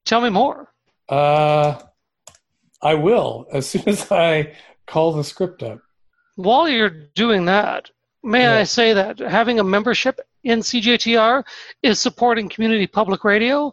[0.04, 0.72] Tell me more.
[1.08, 1.80] Uh,
[2.82, 4.54] I will as soon as I
[4.86, 5.80] call the script up.
[6.36, 7.90] While you're doing that,
[8.22, 8.56] may Yeah.
[8.58, 11.44] I say that having a membership in CJTR
[11.82, 13.72] is supporting community public radio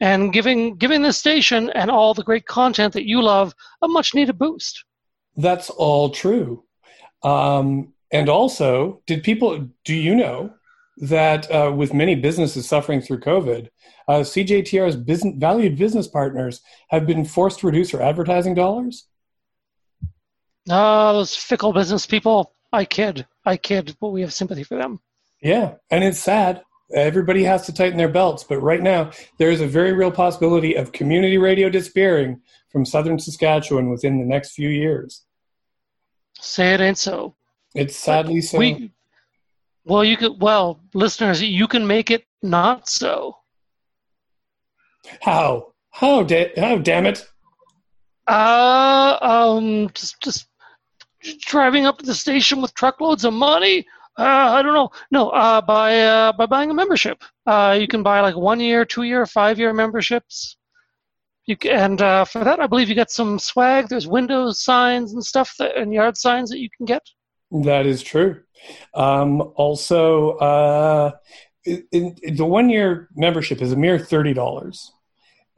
[0.00, 4.14] and giving giving this station and all the great content that you love a much
[4.14, 4.84] needed boost.
[5.36, 6.64] That's all true.
[7.22, 10.52] Um, and also, did people, do you know
[10.98, 13.68] that uh, with many businesses suffering through COVID,
[14.08, 19.06] uh, CJTR's business, valued business partners have been forced to reduce their advertising dollars?
[20.68, 22.54] Ah, those fickle business people.
[22.72, 23.26] I kid.
[23.44, 25.00] I kid, but we have sympathy for them.
[25.42, 26.62] Yeah, and it's sad.
[26.94, 30.74] Everybody has to tighten their belts, but right now there is a very real possibility
[30.74, 35.24] of community radio disappearing from southern Saskatchewan within the next few years.
[36.42, 37.34] Say it ain't so.
[37.74, 38.58] It's sadly so.
[38.58, 38.90] We
[39.84, 43.36] well, you could well, listeners, you can make it not so.
[45.20, 45.72] how?
[45.90, 46.22] How?
[46.24, 46.78] Da- how?
[46.78, 47.26] Damn it!
[48.26, 50.48] Uh, um, just just
[51.40, 53.86] driving up to the station with truckloads of money.
[54.18, 54.90] Uh, I don't know.
[55.10, 57.22] No, uh, by uh, by buying a membership.
[57.46, 60.56] Uh, you can buy like one year, two year, five year memberships.
[61.46, 63.88] You and uh, for that, I believe you get some swag.
[63.88, 67.02] There's windows signs and stuff that, and yard signs that you can get.
[67.50, 68.40] That is true.
[68.94, 71.10] Um, also, uh,
[71.64, 74.92] in, in- the one-year membership is a mere thirty dollars,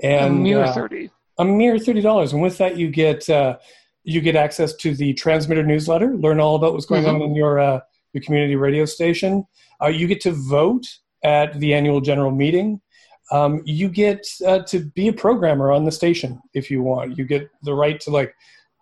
[0.02, 1.10] and a mere uh, thirty.
[1.38, 3.58] a mere thirty dollars, and with that, you get uh,
[4.04, 6.14] you get access to the transmitter newsletter.
[6.16, 7.14] Learn all about what's going Mhm.
[7.16, 7.80] on in your uh,
[8.14, 9.44] your community radio station.
[9.82, 10.86] Uh, you get to vote
[11.22, 12.80] at the annual general meeting.
[13.30, 17.16] Um, you get uh, to be a programmer on the station if you want.
[17.16, 18.34] You get the right to like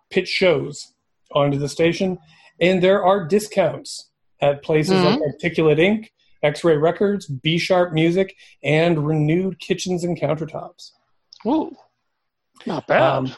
[0.09, 0.93] pitch shows
[1.31, 2.17] onto the station,
[2.59, 4.09] and there are discounts
[4.41, 6.09] at places like Articulate Inc.,
[6.43, 10.91] X-Ray Records, B Sharp Music, and Renewed Kitchens and Countertops.
[11.45, 11.75] Ooh,
[12.65, 13.01] not bad.
[13.01, 13.35] Um,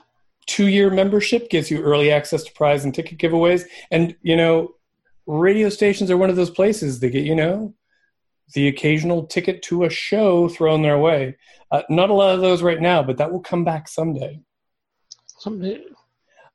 [0.47, 3.63] two year membership gives you early access to prize and ticket giveaways.
[3.91, 4.75] And, you know,
[5.27, 7.73] radio stations are one of those places that get, you know,
[8.53, 11.35] the occasional ticket to a show thrown their way.
[11.71, 14.39] Uh, not a lot of those right now, but that will come back someday.
[15.39, 15.83] Somebody,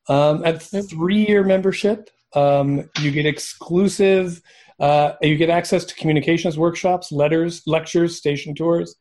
[0.09, 4.41] Um, at three year membership, um, you get exclusive
[4.81, 8.97] Uh, you get access to communications workshops, letters, lectures, station tours,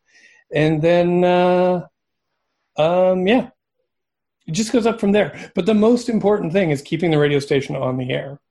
[0.53, 1.87] and then uh,
[2.75, 3.49] um, yeah,
[4.45, 5.51] it just goes up from there.
[5.55, 8.41] But the most important thing is keeping the radio station on the air.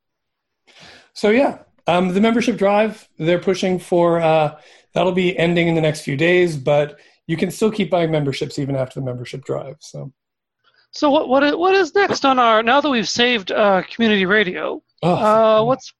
[1.12, 4.58] So yeah, um, the membership drive they're pushing for uh,
[4.94, 8.58] that'll be ending in the next few days, but you can still keep buying memberships
[8.58, 9.76] even after the membership drive.
[9.80, 10.12] So.
[10.92, 14.24] So what what is, what is next on our now that we've saved uh, community
[14.26, 14.82] radio?
[15.02, 15.92] Oh, Uh, what's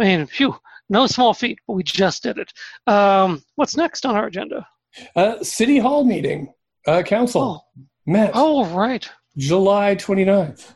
[0.00, 0.56] I mean, phew,
[0.88, 2.52] no small feat, but we just did it.
[2.86, 4.66] Um, what's next on our agenda?
[5.14, 6.52] uh, City Hall meeting,
[6.86, 7.60] uh, council Oh,
[8.06, 9.08] met oh, right.
[9.36, 10.72] July 29th.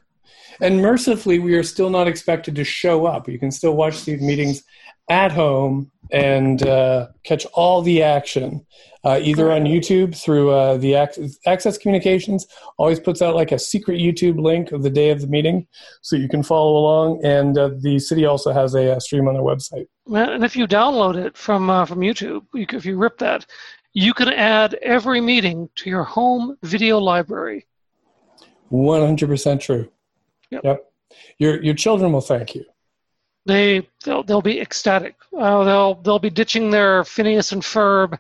[0.61, 3.29] And mercifully, we are still not expected to show up.
[3.29, 4.63] You can still watch these meetings
[5.09, 8.65] at home and uh, catch all the action,
[9.05, 12.47] uh, either on YouTube through uh, the Ac- Access Communications.
[12.77, 15.67] Always puts out like a secret YouTube link of the day of the meeting,
[16.03, 17.25] so you can follow along.
[17.25, 19.87] And uh, the city also has a, uh stream on their website.
[20.07, 23.47] And if you download it from uh, from YouTube, you, c- if you rip that,
[23.95, 27.67] you can add every meeting to your home video library.
[28.71, 29.92] 100% true.
[30.63, 30.85] Yep.
[31.39, 32.65] Your your children will thank you.
[33.47, 35.17] They they'll they'll be ecstatic.
[35.37, 38.19] Uh, they'll they'll be ditching their Phineas and Ferb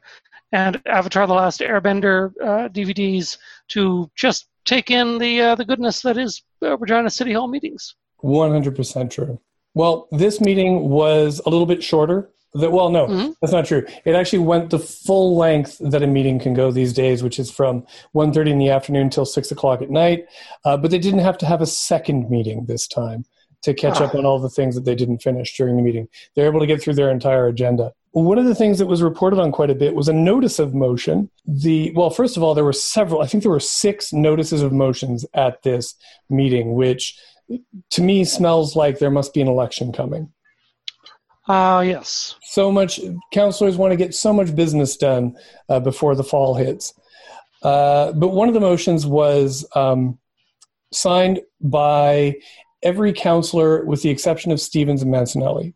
[0.52, 6.02] and Avatar: The Last Airbender uh, DVDs to just take in the uh, the goodness
[6.02, 7.94] that is uh, Regina City Hall meetings.
[8.22, 9.40] 100% true.
[9.74, 12.30] Well, this meeting was a little bit shorter.
[12.54, 13.34] That well, no, Mhm.
[13.40, 13.84] that's not true.
[14.04, 17.50] It actually went the full length that a meeting can go these days, which is
[17.50, 20.26] from 1.30 in the afternoon till 6 o'clock at night.
[20.64, 23.24] Uh, but they didn't have to have a second meeting this time
[23.62, 24.18] to catch up Ah.
[24.18, 26.08] on all the things that they didn't finish during the meeting.
[26.34, 27.92] They're able to get through their entire agenda.
[28.10, 30.74] One of the things that was reported on quite a bit was a notice of
[30.74, 31.30] motion.
[31.46, 33.22] The well, first of all, there were several.
[33.22, 35.94] I think there were six notices of motions at this
[36.28, 37.16] meeting, which
[37.92, 40.28] to me smells like there must be an election coming.
[41.48, 42.36] Ah, yes.
[42.42, 43.00] So much
[43.32, 45.36] councilors want to get so much business done
[45.68, 46.94] uh, before the fall hits.
[47.62, 50.18] Uh, but one of the motions was um,
[50.92, 52.36] signed by
[52.82, 55.74] every councilor with the exception of Stevens and Mancinelli.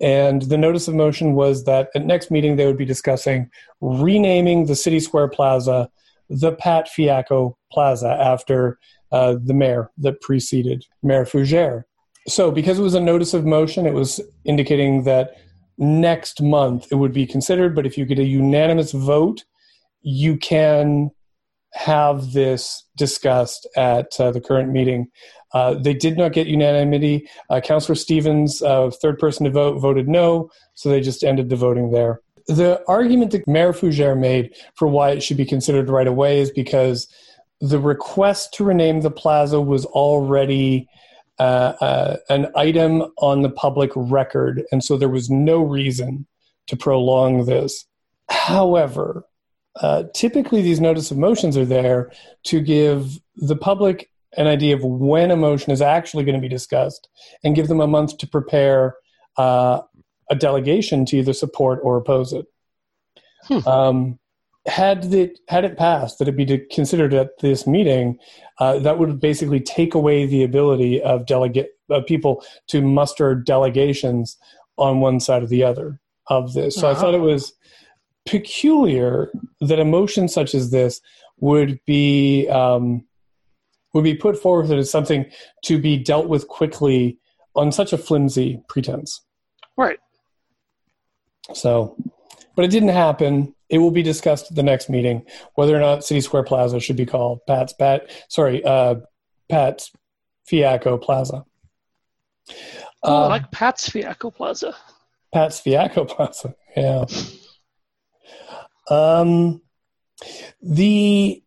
[0.00, 4.66] And the notice of motion was that at next meeting they would be discussing renaming
[4.66, 5.88] the City Square Plaza
[6.28, 8.78] the Pat Fiacco Plaza after
[9.12, 11.84] uh, the mayor that preceded Mayor Fougere.
[12.28, 15.36] So, because it was a notice of motion, it was indicating that
[15.78, 17.74] next month it would be considered.
[17.74, 19.44] But if you get a unanimous vote,
[20.02, 21.10] you can
[21.72, 25.08] have this discussed at uh, the current meeting.
[25.52, 27.28] Uh, they did not get unanimity.
[27.50, 31.56] Uh, Councillor Stevens, uh, third person to vote, voted no, so they just ended the
[31.56, 32.20] voting there.
[32.48, 36.50] The argument that Mayor Fougere made for why it should be considered right away is
[36.50, 37.08] because
[37.60, 40.88] the request to rename the plaza was already
[41.38, 46.26] uh, uh, an item on the public record, and so there was no reason
[46.66, 47.86] to prolong this.
[48.28, 49.24] However,
[49.80, 52.10] uh, typically these notice of motions are there
[52.44, 56.48] to give the public an idea of when a motion is actually going to be
[56.48, 57.08] discussed
[57.44, 58.96] and give them a month to prepare
[59.36, 59.80] uh,
[60.30, 62.46] a delegation to either support or oppose it.
[63.44, 63.68] Hmm.
[63.68, 64.18] Um,
[64.66, 68.18] had it had it passed that it be considered at this meeting,
[68.58, 74.36] uh, that would basically take away the ability of delegate of people to muster delegations
[74.76, 76.74] on one side or the other of this.
[76.74, 77.00] So I Uh-huh.
[77.00, 77.52] thought it was
[78.26, 81.00] peculiar that a motion such as this
[81.38, 83.06] would be um,
[83.94, 85.24] would be put forward as something
[85.64, 87.18] to be dealt with quickly
[87.54, 89.22] on such a flimsy pretense.
[89.76, 89.98] Right.
[91.54, 91.96] So,
[92.54, 93.54] but it didn't happen.
[93.68, 95.24] It will be discussed at the next meeting
[95.54, 98.08] whether or not City Square Plaza should be called Pat's Pat.
[98.28, 98.96] Sorry, uh,
[99.48, 99.90] Pat's
[100.48, 101.44] Fiacco Plaza.
[103.02, 104.74] Oh, I Uh, like Pat's Fiacco Plaza.
[105.32, 106.54] Pat's Fiacco Plaza.
[106.76, 107.04] Yeah.
[108.88, 109.60] Um,
[110.62, 111.42] the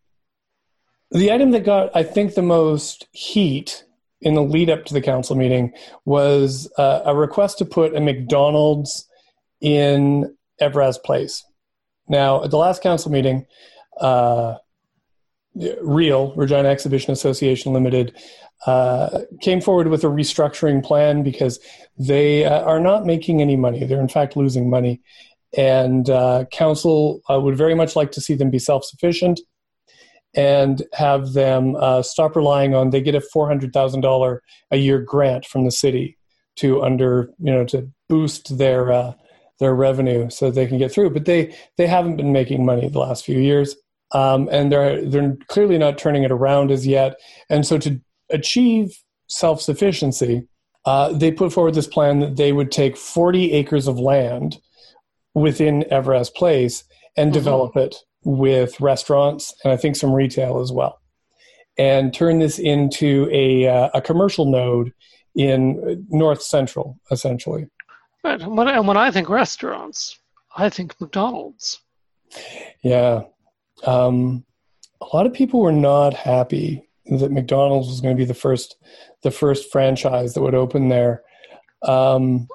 [1.12, 3.84] the item that got, I think, the most heat
[4.22, 5.74] in the lead up to the council meeting
[6.06, 9.08] was uh, a request to put a McDonald's
[9.62, 11.44] in Evraz Place.
[12.10, 13.46] Now, at the last council meeting,
[14.02, 14.56] uh,
[15.82, 18.16] Real Regina Exhibition Association Limited
[18.66, 21.60] uh, came forward with a restructuring plan because
[21.98, 23.84] they uh, are not making any money.
[23.86, 25.02] They're in fact losing money,
[25.56, 29.40] and uh, council uh, would very much like to see them be self-sufficient
[30.36, 32.90] and have them uh, stop relying on.
[32.90, 36.18] They get a four hundred thousand dollar a year grant from the city
[36.58, 39.16] to under you know to boost their
[39.60, 41.12] their revenue so they can get through.
[41.12, 43.76] But they they haven't been making money the last few years,
[44.14, 47.16] um, and they're they're clearly not turning it around as yet.
[47.50, 48.00] And so to
[48.30, 48.98] achieve
[49.28, 50.48] self sufficiency,
[50.86, 54.60] uh, they put forward this plan that they would take 40 acres of land
[55.34, 56.84] within Evraz Place
[57.18, 57.34] and Mm-hmm.
[57.34, 61.00] develop it with restaurants and I think some retail as well,
[61.78, 64.94] and turn this into a uh, a commercial node
[65.36, 67.68] in North Central, essentially.
[68.24, 68.42] Right.
[68.42, 70.20] And when, and when I think restaurants,
[70.56, 71.82] I think McDonald's.
[72.84, 73.24] Yeah,
[73.86, 74.44] um,
[75.02, 78.76] a lot of people were not happy that McDonald's was going to be the first
[79.24, 81.24] the first franchise that would open there.
[81.84, 82.48] Um,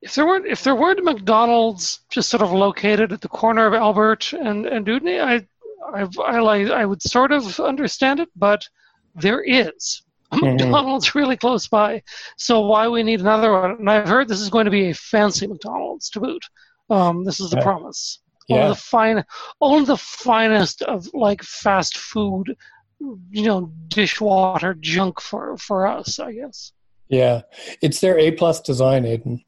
[0.00, 3.74] if there weren't if there weren't McDonald's just sort of located at the corner of
[3.74, 5.46] Albert and and Dewdney, I
[5.92, 8.66] I I like I would sort of understand it, but
[9.14, 10.02] there is
[10.42, 12.02] McDonald's really close by.
[12.36, 13.72] So why we need another one?
[13.72, 16.44] And I've heard this is going to be a fancy McDonald's to boot.
[16.90, 17.62] Um, this is the Yeah.
[17.62, 18.18] promise.
[18.48, 19.24] Yeah, the fine,
[19.60, 22.54] only the finest of like fast food,
[22.98, 26.72] you know, dishwater junk for for us, I guess.
[27.08, 27.42] yeah,
[27.80, 29.42] it's their A plus design, Aidan.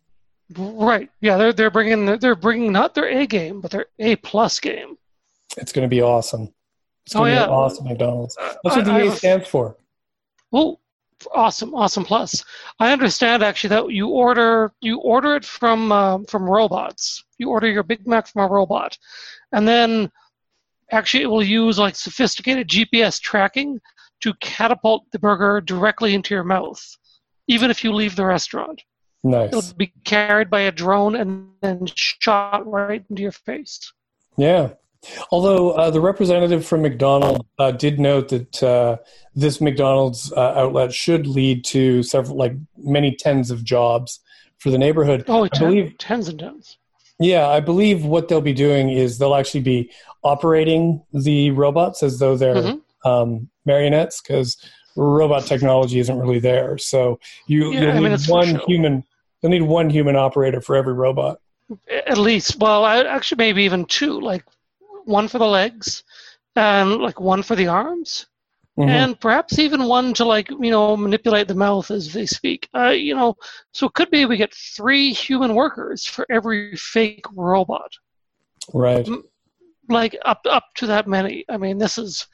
[0.57, 1.11] Right.
[1.20, 4.97] Yeah, they're they're bringing they're bringing not their A game, but their A plus game.
[5.57, 6.55] It's going to be awesome.
[7.05, 7.47] It's Oh, going to yeah.
[7.47, 8.37] be awesome McDonald's.
[8.37, 9.76] That's what the I have a- stands for.
[10.55, 10.81] Well,
[11.35, 12.45] awesome, awesome plus.
[12.79, 17.25] I understand actually that you order you order it from uh, from robots.
[17.39, 18.97] You order your Big Mac from a robot,
[19.51, 20.13] and then
[20.93, 23.81] actually it will use like sophisticated GPS tracking
[24.21, 26.81] to catapult the burger directly into your mouth,
[27.49, 28.81] even if you leave the restaurant.
[29.25, 29.53] Nice.
[29.53, 33.93] It'll be carried by a drone and then shot right into your face.
[34.37, 34.75] Yeah.
[35.31, 38.97] Although uh, the representative from McDonald's uh, did note that uh,
[39.35, 44.21] this McDonald's uh, outlet should lead to several, like many tens of jobs
[44.59, 45.25] for the neighborhood.
[45.29, 46.79] Oh, I believe, tens and tens.
[47.19, 49.91] yeah, I believe what they'll be doing is they'll actually be
[50.23, 52.81] operating the robots as though they're Mhm.
[53.05, 54.57] um, marionettes because
[54.97, 56.79] robot technology isn't really there.
[56.79, 59.05] So you, Yeah, you'll I mean, need it's one human.
[59.43, 61.41] You'll need one human operator for every robot.
[62.07, 64.19] At least, well, I, actually, maybe even two.
[64.21, 64.45] Like
[65.05, 66.03] one for the legs,
[66.57, 68.27] and like one for the arms,
[68.79, 68.89] Mhm.
[68.89, 72.69] and perhaps even one to like you know manipulate the mouth as they speak.
[72.75, 73.37] Uh, you know,
[73.73, 77.93] so it could be we get three human workers for every fake robot.
[78.73, 79.09] right.
[79.89, 81.45] Like up up to that many.
[81.49, 82.27] I mean, this is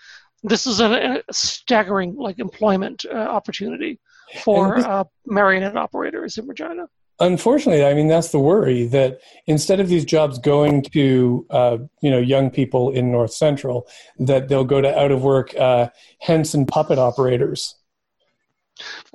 [0.44, 3.98] this is a, a staggering like employment uh, opportunity
[4.44, 6.86] for uh, marionette operators in Regina.
[7.20, 12.10] Unfortunately, I mean that's the worry that instead of these jobs going to uh, you
[12.10, 13.86] know young people in North Central,
[14.18, 15.90] that they'll go to out of work uh,
[16.20, 17.74] Henson puppet operators.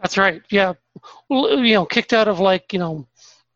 [0.01, 0.43] That's right.
[0.51, 0.74] Yeah,
[1.30, 3.08] Well, you know, kicked out of like you know,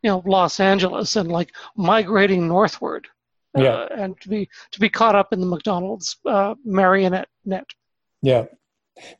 [0.01, 3.07] you know, Los Angeles and like migrating northward.
[3.55, 3.87] uh, Yeah.
[3.95, 7.65] and to be to be caught up in the McDonald's uh, marionette net.
[8.23, 8.45] Yeah.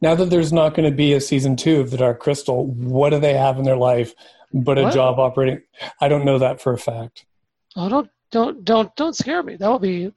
[0.01, 3.09] Now that there's not going to be a season two of The Dark Crystal, what
[3.11, 4.13] do they have in their life
[4.53, 4.93] but a What?
[4.93, 5.61] job operating?
[6.01, 7.25] I don't know that for a fact.
[7.75, 9.55] Oh, don't don't don't don't scare me.
[9.55, 10.11] That would be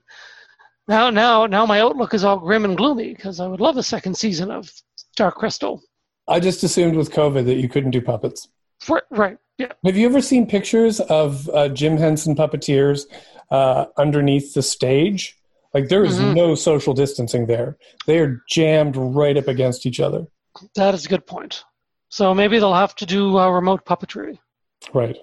[0.89, 3.83] now now now my outlook is all grim and gloomy because I would love a
[3.83, 4.71] second season of
[5.17, 5.83] Dark Crystal.
[6.29, 8.49] I just assumed with COVID that you couldn't do puppets.
[8.81, 9.37] For, right.
[9.59, 9.73] Yeah.
[9.85, 13.05] Have you ever seen pictures of uh, Jim Henson puppeteers
[13.51, 15.39] uh, underneath the stage?
[15.75, 16.35] Like there is Mhm.
[16.35, 17.79] no social distancing there.
[18.07, 20.27] They are jammed right up against each other.
[20.75, 21.65] That is a good point.
[22.11, 24.39] So maybe they'll have to do uh, remote puppetry.
[24.93, 25.17] Right.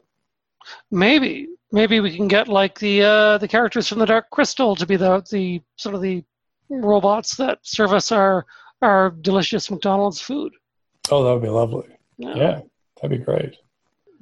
[0.92, 4.86] Maybe maybe we can get like the uh, the characters from the Dark Crystal to
[4.86, 6.24] be the the sort of the
[6.70, 8.46] robots that serve us our
[8.82, 10.54] our delicious McDonald's food.
[11.12, 11.88] Oh, that would be lovely.
[12.18, 12.36] Yeah.
[12.36, 12.62] Yeah,
[13.02, 13.56] that'd be great.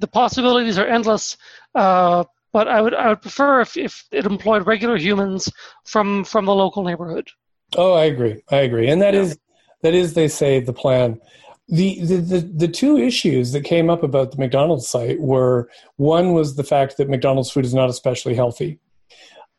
[0.00, 1.36] The possibilities are endless,
[1.74, 5.50] uh, but I would I would prefer if, if it employed regular humans
[5.84, 7.28] from from the local neighborhood.
[7.76, 8.42] Oh, I agree.
[8.50, 8.88] I agree.
[8.88, 9.20] And that Yeah.
[9.20, 9.38] is
[9.82, 11.20] that is they say the plan.
[11.68, 16.32] The, the the the two issues that came up about the McDonald's site were one
[16.32, 18.78] was the fact that McDonald's food is not especially healthy,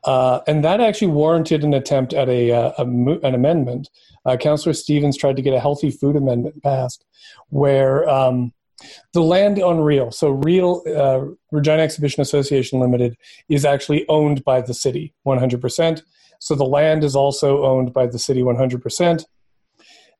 [0.05, 3.91] uh, and that actually warranted an attempt at a, uh, a mo- an amendment.
[4.25, 7.05] Uh, Councillor Stevens tried to get a healthy food amendment passed,
[7.49, 8.53] where um,
[9.13, 11.21] the land on Real, so Real uh,
[11.51, 13.17] Regina Exhibition Association Limited,
[13.47, 16.01] is actually owned by the city 100%.
[16.39, 19.25] So the land is also owned by the city 100%.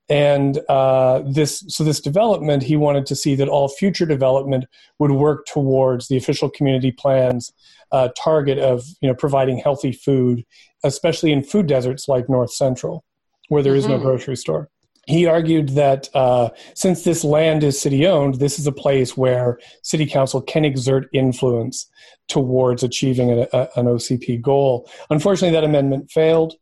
[0.10, 4.66] And uh, this, so this development, he wanted to see that all future development
[4.98, 7.54] would work towards the official community plan's
[7.92, 10.44] uh, target of, you know, providing healthy food,
[10.84, 13.04] especially in food deserts like North Central,
[13.50, 14.02] where there is no Mhm.
[14.02, 14.70] grocery store.
[15.10, 19.58] He argued that uh, since this land is city owned, this is a place where
[19.82, 21.90] city council can exert influence
[22.28, 24.88] towards achieving a, a, an OCP goal.
[25.10, 26.54] Unfortunately, that amendment failed.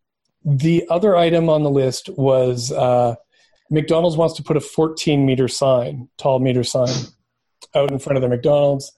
[0.45, 3.15] The other item on the list was uh,
[3.69, 6.95] McDonald's wants to put a 14 meter sign, tall meter sign,
[7.75, 8.93] out in front of their McDonald's,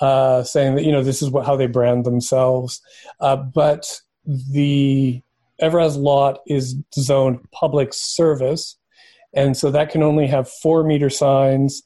[0.00, 2.82] uh, saying that you know this is what, how they brand themselves.
[3.18, 5.22] Uh, but the
[5.62, 8.76] Evraz lot is zoned public service,
[9.34, 11.82] and so that can only have four meter signs.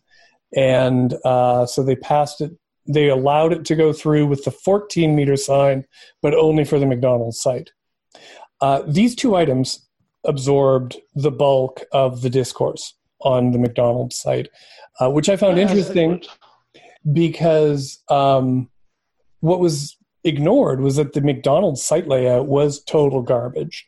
[0.57, 2.53] And uh, so they passed it.
[2.87, 5.85] They allowed it to go through with the 14 meter sign,
[6.23, 7.71] but only for the McDonald's site.
[8.61, 9.87] Uh, these two items
[10.25, 14.49] absorbed the bulk of the discourse on the McDonald's site,
[15.01, 16.23] uh, which I found interesting
[17.13, 18.71] because um,
[19.41, 23.87] what was ignored was that the McDonald's site layout was total garbage.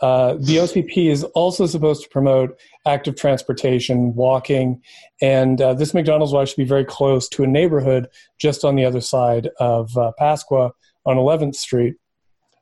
[0.00, 4.82] Uh, the OCP is also supposed to promote active transportation, walking,
[5.20, 8.08] and uh, this McDonald's will actually be very close to a neighborhood
[8.38, 10.72] just on the other side of uh, Pasqua
[11.06, 11.94] on 11th Street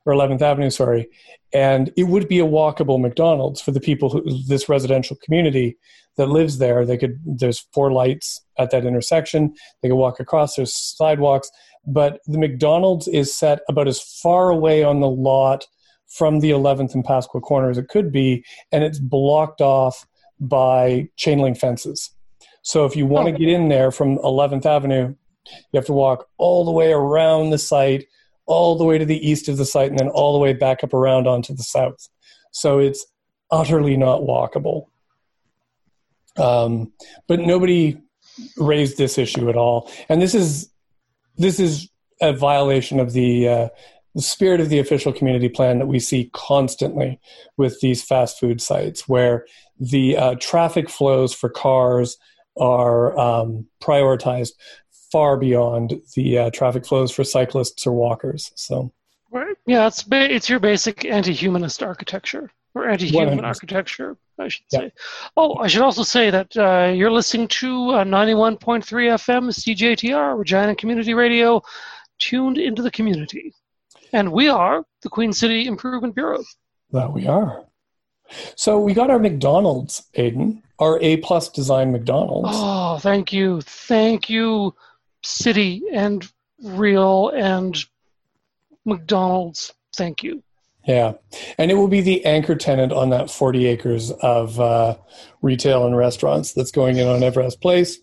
[0.05, 1.09] or 11th Avenue, sorry.
[1.53, 5.77] And it would be a walkable McDonald's for the people who this residential community
[6.17, 6.85] that lives there.
[6.85, 9.53] They could there's four lights at that intersection.
[9.81, 10.55] They could walk across.
[10.55, 11.51] There's sidewalks,
[11.85, 15.65] but the McDonald's is set about as far away on the lot
[16.07, 20.05] from the 11th and Pasqua corner as it could be, and it's blocked off
[20.39, 22.11] by chain link fences.
[22.61, 23.37] So if you want to oh.
[23.37, 25.15] get in there from 11th Avenue,
[25.71, 28.05] you have to walk all the way around the site,
[28.45, 30.83] all the way to the east of the site, and then all the way back
[30.83, 32.09] up around onto the south.
[32.51, 33.05] So it's
[33.51, 34.87] utterly not walkable.
[36.37, 36.91] Um,
[37.27, 37.97] but nobody
[38.57, 40.69] raised this issue at all, and this is
[41.37, 41.89] this is
[42.21, 43.69] a violation of the uh,
[44.13, 47.19] the spirit of the official community plan that we see constantly
[47.57, 49.45] with these fast food sites, where
[49.79, 52.17] the uh, traffic flows for cars
[52.59, 54.53] are um, prioritized
[55.11, 58.51] far beyond the uh, traffic flows for cyclists or walkers.
[58.55, 58.91] So,
[59.31, 63.43] right, yeah, it's ba- it's your basic anti-humanist architecture or anti-human 100%.
[63.43, 64.91] architecture, I should say.
[65.35, 70.75] Oh, I should also say that uh, you're listening to uh, 91.3 FM CJTR Regina
[70.75, 71.61] Community Radio,
[72.19, 73.53] tuned into the community.
[74.13, 76.43] And we are the Queen City Improvement Bureau.
[76.91, 77.66] That we are.
[78.55, 82.49] So we got our McDonald's, Aidan, our A plus design McDonald's.
[82.51, 83.61] Oh, thank you.
[83.61, 84.75] Thank you,
[85.23, 86.29] City and
[86.61, 87.77] Real and
[88.85, 89.73] McDonald's.
[89.95, 90.43] Thank you.
[90.87, 91.13] Yeah.
[91.57, 94.95] And it will be the anchor tenant on that 40 acres of uh,
[95.41, 97.99] retail and restaurants that's going in on Evraz Place.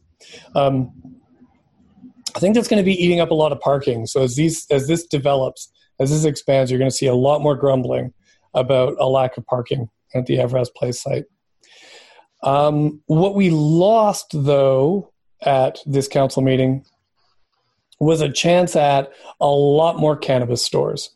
[0.55, 0.93] Um,
[2.37, 4.07] I think that's going to be eating up a lot of parking.
[4.07, 7.41] So as these as this develops, as this expands, you're going to see a lot
[7.41, 8.13] more grumbling
[8.53, 11.25] about a lack of parking at the Evraz Place site.
[12.43, 15.13] Um, what we lost, though,
[15.43, 16.85] at this council meeting
[18.01, 19.11] was a chance at
[19.41, 21.11] a lot more cannabis stores.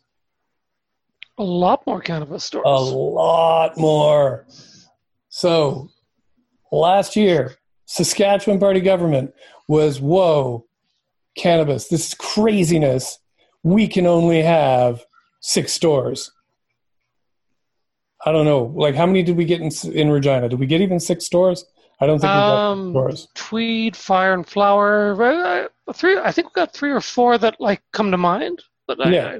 [1.37, 2.63] A lot more cannabis stores.
[2.65, 4.45] A lot more.
[5.29, 5.89] So,
[6.71, 9.33] last year, Saskatchewan party government
[9.67, 10.65] was, whoa,
[11.37, 13.19] cannabis, this is craziness
[13.63, 15.05] we can only have
[15.41, 16.31] six stores.
[18.25, 18.73] I don't know.
[18.75, 20.49] Like, how many did we get in, in Regina?
[20.49, 21.65] Did we get even six stores?
[22.01, 23.27] I don't think we got um, stores.
[23.35, 25.21] Tweed, Fire and Flower.
[25.21, 26.17] Uh, three.
[26.17, 28.61] I think we got three or four that like come to mind.
[28.87, 29.37] But I, yeah.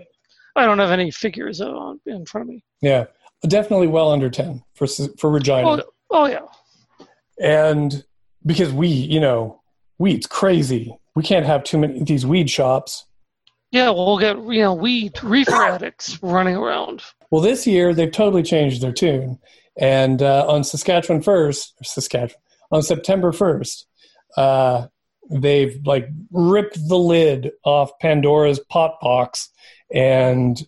[0.56, 2.64] I, I don't have any figures on in front of me.
[2.82, 3.06] Yeah,
[3.44, 5.68] definitely well under ten for for Regina.
[5.68, 6.46] Oh, oh yeah.
[7.42, 8.04] And
[8.46, 9.62] because we, you know,
[9.98, 10.94] weed's crazy.
[11.16, 13.06] We can't have too many these weed shops
[13.72, 17.04] yeah, we'll get you know weed reefer addicts running around.
[17.32, 19.40] Well, this year they've totally changed their tune,
[19.78, 23.88] and uh, on Saskatchewan first, Saskatchewan on September first,
[24.38, 24.88] uh,
[25.30, 29.50] they've like ripped the lid off Pandora's pot box,
[29.94, 30.62] and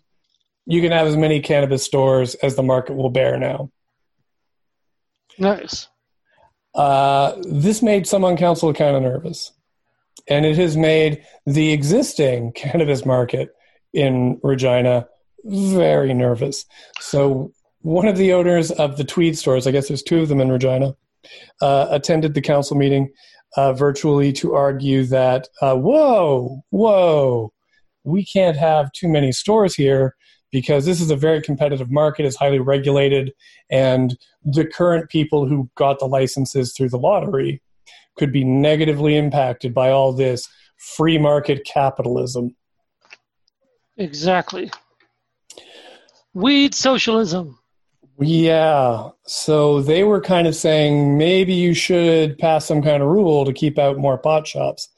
[0.66, 3.72] you can have as many cannabis stores as the market will bear now.
[5.38, 5.88] Nice.
[6.76, 9.52] Uh, this made some on council kind of nervous
[10.28, 13.50] and it has made the existing cannabis market
[13.94, 15.08] in Regina
[15.46, 16.66] very nervous.
[17.00, 20.42] So one of the owners of the Tweed stores, I guess there's two of them
[20.42, 20.96] in Regina,
[21.62, 23.12] uh, attended the council meeting
[23.58, 27.52] uh, virtually to argue that, uh, whoa, whoa,
[28.04, 30.16] we can't have too many stores here
[30.52, 33.32] because this is a very competitive market, it's highly regulated,
[33.70, 37.62] and the current people who got the licenses through the lottery
[38.18, 40.48] could be negatively impacted by all this
[40.96, 42.56] free market capitalism.
[43.98, 44.72] Exactly.
[46.34, 47.58] Weed socialism.
[48.20, 49.10] Yeah.
[49.26, 53.54] So they were kind of saying maybe you should pass some kind of rule to
[53.54, 54.90] keep out more pot shops.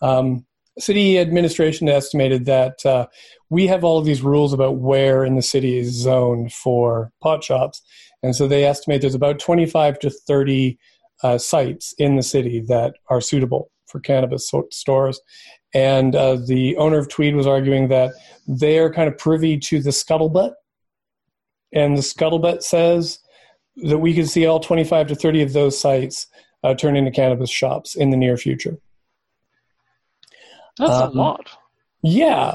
[0.00, 0.46] Um,
[0.78, 3.06] city administration estimated that uh,
[3.50, 7.82] we have all these rules about where in the city is zoned for pot shops.
[8.22, 10.78] And so they estimate there's about 25 to 30
[11.22, 15.20] uh, sites in the city that are suitable for cannabis stores.
[15.74, 18.12] And uh, the owner of Tweed was arguing that
[18.46, 20.52] they are kind of privy to the scuttlebutt.
[21.72, 23.20] And the scuttlebutt says
[23.84, 26.26] that we could see all 25 to 30 of those sites
[26.64, 28.76] uh, turn into cannabis shops in the near future.
[30.78, 31.50] That's Um, a lot.
[32.02, 32.54] Yeah,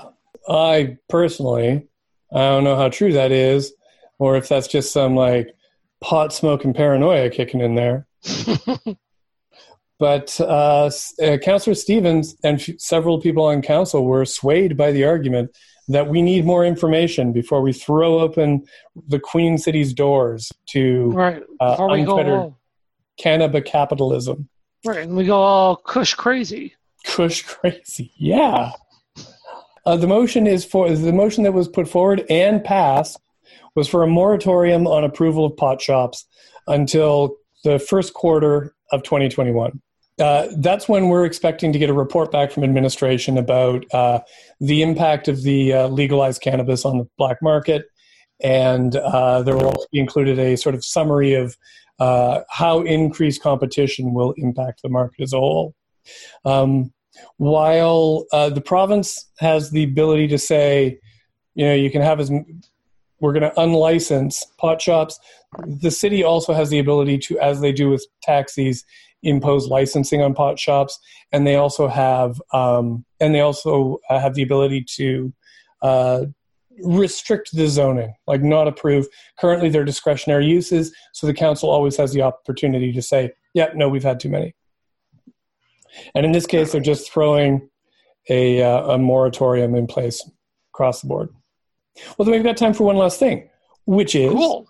[0.49, 1.87] I personally,
[2.33, 3.73] I don't know how true that is,
[4.19, 5.55] or if that's just some like
[6.01, 8.07] pot smoking paranoia kicking in there.
[9.97, 10.89] But uh,
[11.23, 15.55] uh, Councillor Stevens and f- several people on council were swayed by the argument
[15.87, 18.65] that we need more information before we throw open
[19.07, 21.43] the Queen City's doors to right.
[21.59, 22.53] uh, Before we go unfettered
[23.17, 24.49] cannabis capitalism.
[24.85, 26.75] right, and we go all kush crazy.
[27.05, 28.71] Kush crazy, yeah.
[29.85, 33.19] Uh, the motion is for the motion that was put forward and passed
[33.75, 36.25] was for a moratorium on approval of pot shops
[36.67, 39.79] until the first quarter of 2021.
[40.19, 44.19] Uh, that's when we're expecting to get a report back from administration about uh,
[44.61, 47.85] the impact of the uh, legalized cannabis on the black market,
[48.41, 51.57] and uh, there will also be included a sort of summary of
[51.99, 55.75] uh, how increased competition will impact the market as a whole.
[56.45, 56.93] Um,
[57.37, 60.99] while the province has the ability to say,
[61.55, 62.29] you know, you can have as
[63.19, 65.19] we're going to unlicense pot shops,
[65.65, 68.83] the city also has the ability to, as they do with taxis,
[69.25, 70.97] impose licensing on pot shops,
[71.31, 75.33] and they also have um, and they also uh, have the ability to
[75.81, 76.25] uh,
[76.83, 79.07] restrict the zoning, like not approve.
[79.39, 83.89] Currently, they're discretionary uses, so the council always has the opportunity to say, "Yeah, no,
[83.89, 84.55] we've had too many."
[86.13, 87.69] And in this case, they're just throwing
[88.29, 90.27] a, uh, a moratorium in place
[90.73, 91.29] across the board.
[92.17, 93.49] Well, then we've got time for one last thing,
[93.85, 94.67] which is Cool.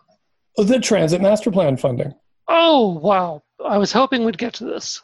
[0.58, 2.14] the transit master plan funding.
[2.48, 3.42] Oh wow!
[3.64, 5.02] I was hoping we'd get to this.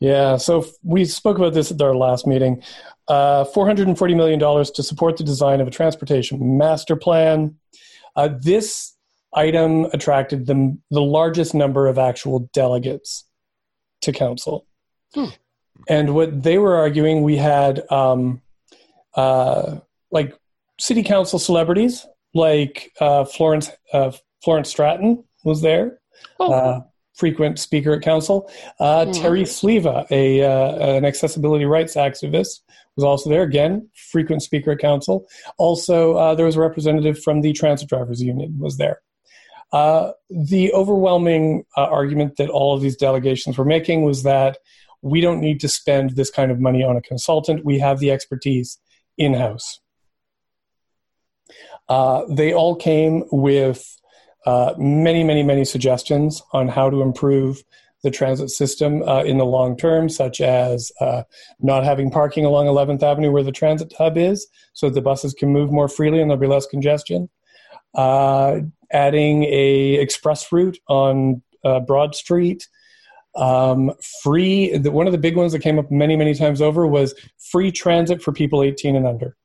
[0.00, 2.62] Yeah, so we spoke about this at our last meeting.
[3.06, 7.56] Uh, $440 million to support the design of a transportation master plan.
[8.16, 8.96] Uh, this
[9.34, 13.24] item attracted the, the largest number of actual delegates
[14.02, 14.66] to council.
[15.14, 15.26] Hmm.
[15.88, 18.40] And what they were arguing, we had um,
[19.14, 19.78] uh,
[20.10, 20.34] like
[20.80, 24.12] city council celebrities, like uh, Florence, uh,
[24.42, 26.00] Florence Stratton was there
[26.38, 26.80] Oh, uh,
[27.14, 28.50] frequent speaker at council.
[28.78, 29.20] Uh, Mhm.
[29.20, 32.60] Terry Sleva, a uh, an accessibility rights activist,
[32.96, 33.42] was also there.
[33.42, 35.26] Again, frequent speaker at council.
[35.56, 39.00] Also, uh, there was a representative from the Transit Drivers Union was there.
[39.72, 44.58] Uh, the overwhelming uh, argument that all of these delegations were making was that
[45.02, 47.64] we don't need to spend this kind of money on a consultant.
[47.64, 48.78] We have the expertise
[49.18, 49.80] in house.
[51.88, 54.00] Uh, they all came with
[54.46, 57.62] uh, many, many, many suggestions on how to improve
[58.02, 61.22] the transit system uh, in the long term, such as uh,
[61.60, 65.48] not having parking along 11th Avenue where the transit hub is, so the buses can
[65.48, 67.28] move more freely and there'll be less congestion.
[67.94, 68.60] Uh,
[68.92, 72.68] adding a express route on uh, Broad Street.
[73.36, 73.92] Um,
[74.22, 74.76] free.
[74.76, 77.72] The, one of the big ones that came up many, many times over was free
[77.72, 79.36] transit for people 18 and under.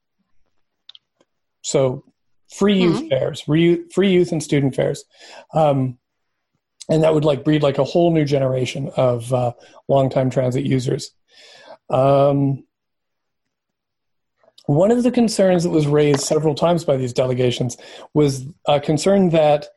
[1.62, 2.04] So
[2.50, 5.06] free youth fares, re- free youth and student fares,
[5.54, 5.98] um,
[6.90, 9.54] and that would like breed like a whole new generation of uh,
[9.88, 11.12] longtime transit users.
[11.90, 12.64] Um,
[14.66, 17.76] one of the concerns that was raised several times by these delegations
[18.14, 19.68] was a concern that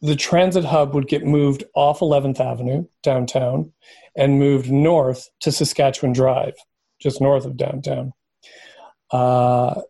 [0.00, 3.72] the transit hub would get moved off 11th Avenue downtown
[4.16, 6.54] and moved north to Saskatchewan Drive,
[7.00, 8.12] just north of downtown.
[9.10, 9.80] Uh,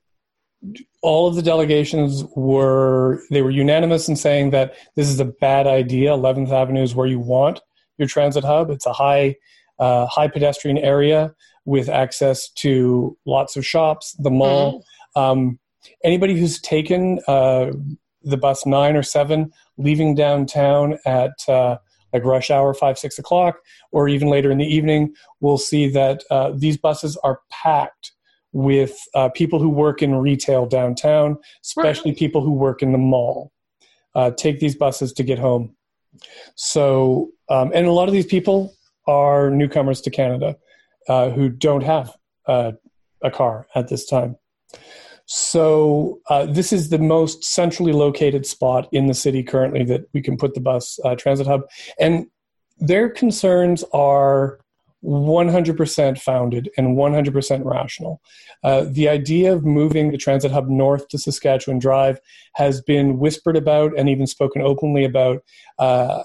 [1.03, 5.67] all of the delegations were they were unanimous in saying that this is a bad
[5.67, 6.11] idea.
[6.11, 7.61] 11th Avenue is where you want
[7.99, 8.71] your transit hub.
[8.71, 9.37] It's a high
[9.79, 14.85] uh, high pedestrian area with access to lots of shops, the mall.
[15.17, 15.59] Um,
[16.05, 17.73] anybody who's taken uh,
[18.23, 21.77] the bus nine or seven leaving downtown at uh,
[22.13, 23.59] like rush hour, five, six o'clock,
[23.93, 28.13] or even later in the evening, will see that uh, these buses are packed
[28.57, 33.53] with uh, people who work in retail downtown, especially people who work in the mall.
[34.15, 35.77] Uh, take these buses to get home.
[36.55, 38.75] So, um, and a lot of these people
[39.07, 40.57] are newcomers to Canada
[41.07, 42.73] uh, who don't have uh,
[43.23, 44.37] a car at this time.
[45.27, 50.23] So, uh, this is the most centrally located spot in the city currently that we
[50.23, 51.61] can put the bus uh, transit hub.
[52.01, 52.29] And
[52.79, 54.61] their concerns are
[55.07, 58.21] 100% founded and 100% rational.
[58.65, 62.19] Uh, the idea of moving the transit hub north to Saskatchewan Drive
[62.55, 65.45] has been whispered about and even spoken openly about
[65.79, 66.23] uh,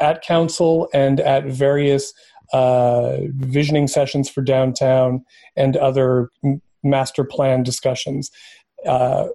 [0.00, 2.12] at council and at various
[2.52, 5.24] uh, visioning sessions for downtown
[5.56, 6.30] and other
[6.84, 8.30] master plan discussions
[8.86, 9.26] uh,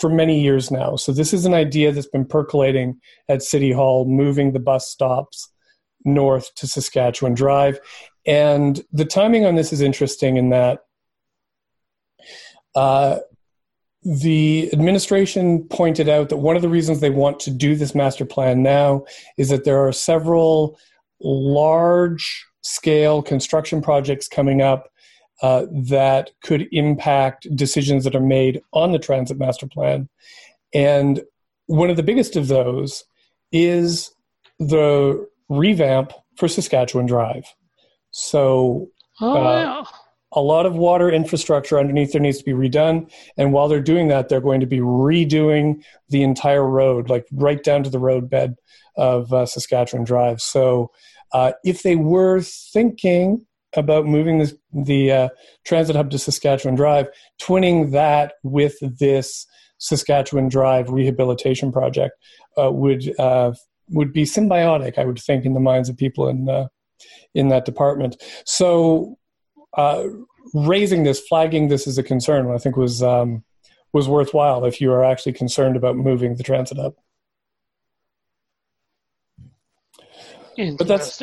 [0.00, 0.96] for many years now.
[0.96, 5.50] So this is an idea that's been percolating at City Hall, moving the bus stops
[6.04, 7.78] north to Saskatchewan Drive.
[8.26, 10.80] And the timing on this is interesting in that
[12.74, 13.18] uh,
[14.02, 18.26] the administration pointed out that one of the reasons they want to do this master
[18.26, 19.04] plan now
[19.38, 20.78] is that there are several
[21.22, 24.90] large scale construction projects coming up
[25.42, 30.08] uh, that could impact decisions that are made on the transit master plan.
[30.72, 31.22] And
[31.66, 33.04] one of the biggest of those
[33.52, 34.10] is
[34.58, 37.44] the revamp for Saskatchewan Drive.
[38.10, 38.88] So,
[39.20, 39.84] oh, uh,
[40.32, 43.10] a lot of water infrastructure underneath there needs to be redone.
[43.36, 47.62] And while they're doing that, they're going to be redoing the entire road, like right
[47.62, 48.56] down to the roadbed
[48.96, 50.40] of uh, Saskatchewan Drive.
[50.40, 50.90] So,
[51.32, 53.44] uh, if they were thinking
[53.76, 55.28] about moving this, the uh,
[55.64, 57.08] transit hub to Saskatchewan Drive,
[57.40, 59.46] twinning that with this
[59.78, 62.14] Saskatchewan Drive rehabilitation project
[62.56, 63.52] uh, would uh,
[63.90, 66.68] would be symbiotic, I would think, in the minds of people in uh,
[67.34, 68.22] in that department.
[68.44, 69.18] So,
[69.76, 70.04] uh,
[70.52, 73.44] raising this, flagging this as a concern, I think was um,
[73.92, 76.94] was worthwhile if you are actually concerned about moving the transit up.
[80.56, 80.76] Interesting.
[80.76, 81.22] But that's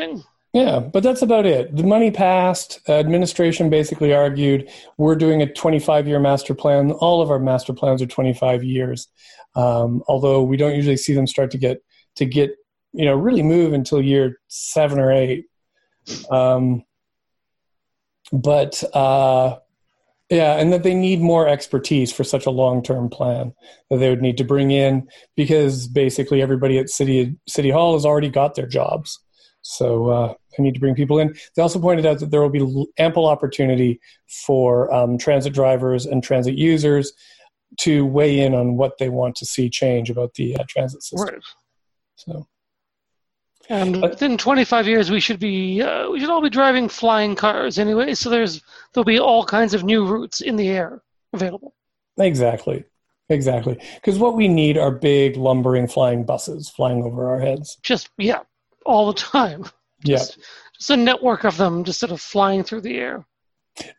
[0.53, 1.73] yeah, but that's about it.
[1.75, 2.81] The money passed.
[2.89, 6.91] Administration basically argued we're doing a 25 year master plan.
[6.91, 9.07] All of our master plans are 25 years,
[9.55, 11.81] um, although we don't usually see them start to get
[12.21, 12.55] to get
[12.93, 15.45] you know really move until year seven or eight.
[16.29, 16.83] Um,
[18.31, 19.57] but uh,
[20.29, 23.53] yeah, and that they need more expertise for such a long term plan
[23.89, 28.05] that they would need to bring in because basically everybody at city city hall has
[28.05, 29.19] already got their jobs.
[29.63, 31.35] So uh, they need to bring people in.
[31.55, 33.99] They also pointed out that there will be ample opportunity
[34.45, 37.13] for um, transit drivers and transit users
[37.79, 41.39] to weigh in on what they want to see change about the uh, transit system.
[42.25, 42.47] So.
[43.69, 47.79] And within 25 years, we should be uh, we should all be driving flying cars
[47.79, 48.13] anyway.
[48.15, 48.61] So there's
[48.93, 51.01] there'll be all kinds of new routes in the air
[51.31, 51.73] available.
[52.17, 52.83] Exactly,
[53.29, 53.77] exactly.
[53.95, 57.77] Because what we need are big lumbering flying buses flying over our heads.
[57.83, 58.39] Just yeah,
[58.85, 59.65] all the time.
[60.03, 60.43] Just, yeah.
[60.77, 63.23] Just a network of them just sort of flying through the air.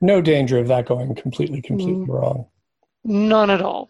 [0.01, 2.09] No danger of that going completely, completely mm.
[2.09, 2.47] wrong.
[3.05, 3.89] None at all.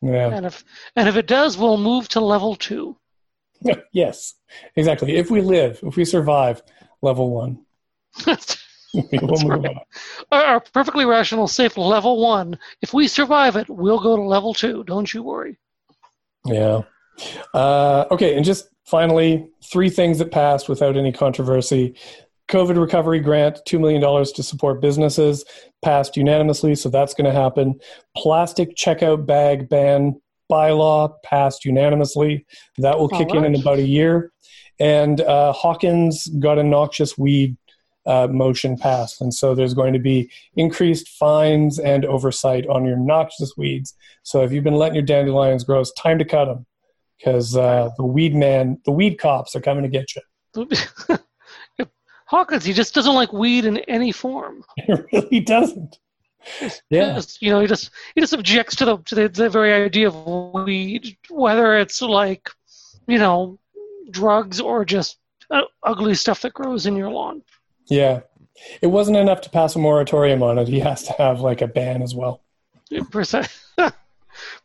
[0.00, 0.34] Yeah.
[0.34, 0.64] And if
[0.96, 2.96] and if it does, we'll move to level two.
[3.92, 4.34] yes,
[4.76, 5.16] exactly.
[5.16, 6.62] If we live, if we survive,
[7.00, 7.64] level one.
[8.94, 9.70] we'll right.
[9.70, 9.80] on.
[10.30, 12.58] Our perfectly rational, safe level one.
[12.82, 14.84] If we survive it, we'll go to level two.
[14.84, 15.58] Don't you worry.
[16.44, 16.82] Yeah.
[17.54, 21.94] Uh, okay, and just finally, three things that passed without any controversy.
[22.48, 25.44] COVID recovery grant, $2 million to support businesses,
[25.80, 27.80] passed unanimously, so that's going to happen.
[28.16, 30.20] Plastic checkout bag ban
[30.52, 32.44] bylaw passed unanimously.
[32.78, 34.30] That will kick in in about a year.
[34.78, 37.56] And uh, Hawkins got a noxious weed
[38.06, 39.20] uh, motion passed.
[39.20, 43.94] And so there's going to be increased fines and oversight on your noxious weeds.
[44.22, 46.66] So if you've been letting your dandelions grow, it's time to cut them
[47.18, 51.18] because uh, the weed man, the weed cops are coming to get you.
[52.26, 54.64] Hawkins, he just doesn't like weed in any form.
[54.86, 55.98] He really doesn't.
[56.90, 59.72] Yeah, just, you know, he just he just objects to the to the, the very
[59.72, 60.26] idea of
[60.66, 62.50] weed, whether it's like,
[63.06, 63.58] you know,
[64.10, 65.18] drugs or just
[65.50, 67.42] uh, ugly stuff that grows in your lawn.
[67.86, 68.20] Yeah,
[68.80, 70.68] it wasn't enough to pass a moratorium on it.
[70.68, 72.42] He has to have like a ban as well.
[73.10, 73.52] Precisely.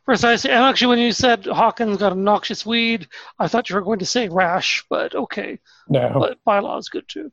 [0.04, 0.50] Precisely.
[0.50, 3.06] And actually, when you said Hawkins got a noxious weed,
[3.38, 5.58] I thought you were going to say rash, but okay.
[5.88, 6.12] No.
[6.18, 7.30] But bylaw is good too.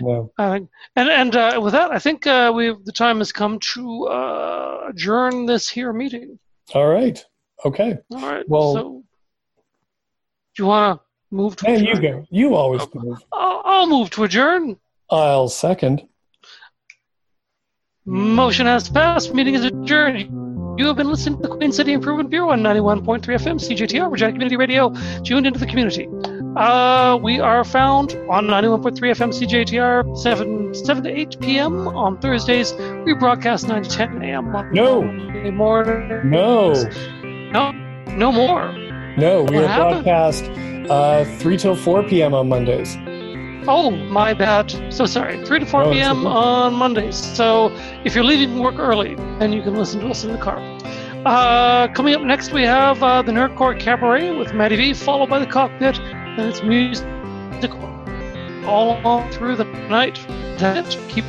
[0.00, 0.32] No.
[0.38, 0.60] Uh,
[0.96, 4.86] and and uh, with that, I think uh, we the time has come to uh,
[4.90, 6.38] adjourn this here meeting.
[6.74, 7.22] All right.
[7.64, 7.98] Okay.
[8.12, 8.48] All right.
[8.48, 9.04] Well, so,
[10.56, 11.04] do you want to
[11.34, 11.66] move to?
[11.66, 12.02] Hey, adjourn?
[12.02, 12.26] you go.
[12.30, 13.22] You always move.
[13.32, 14.78] I'll, I'll move to adjourn.
[15.10, 16.02] I'll second.
[18.04, 19.34] Motion has passed.
[19.34, 20.20] Meeting is adjourned.
[20.78, 24.30] You have been listening to the Queen City Improvement Bureau on 91.3 FM CJTR, Regina
[24.30, 24.94] Community Radio,
[25.24, 26.06] tuned into the community.
[26.58, 31.86] Uh, we are found on 91.3 FM CJTR, 7, 7 to 8 p.m.
[31.86, 32.74] on Thursdays.
[33.06, 34.50] We broadcast 9 to 10 a.m.
[34.72, 35.02] No.
[35.02, 36.28] Monday morning.
[36.28, 36.72] No.
[37.52, 37.70] No,
[38.16, 38.72] no more.
[39.16, 40.04] No, we What are happened?
[40.04, 40.44] broadcast
[40.90, 42.34] uh, 3 till 4 p.m.
[42.34, 42.96] on Mondays.
[43.68, 44.92] Oh, my bad.
[44.92, 45.44] So sorry.
[45.44, 46.26] 3 to 4 No, it's p.m.
[46.26, 46.34] okay.
[46.36, 47.14] on Mondays.
[47.14, 47.70] So
[48.04, 50.58] if you're leaving work early, then you can listen to us in the car.
[51.24, 55.28] Uh, coming up next, we have uh, the Nerd Court Cabaret with Maddie V, followed
[55.28, 56.00] by the Cockpit,
[56.46, 57.78] it's musical.
[58.66, 60.18] all through the night.
[60.58, 61.08] That's it.
[61.08, 61.24] Keep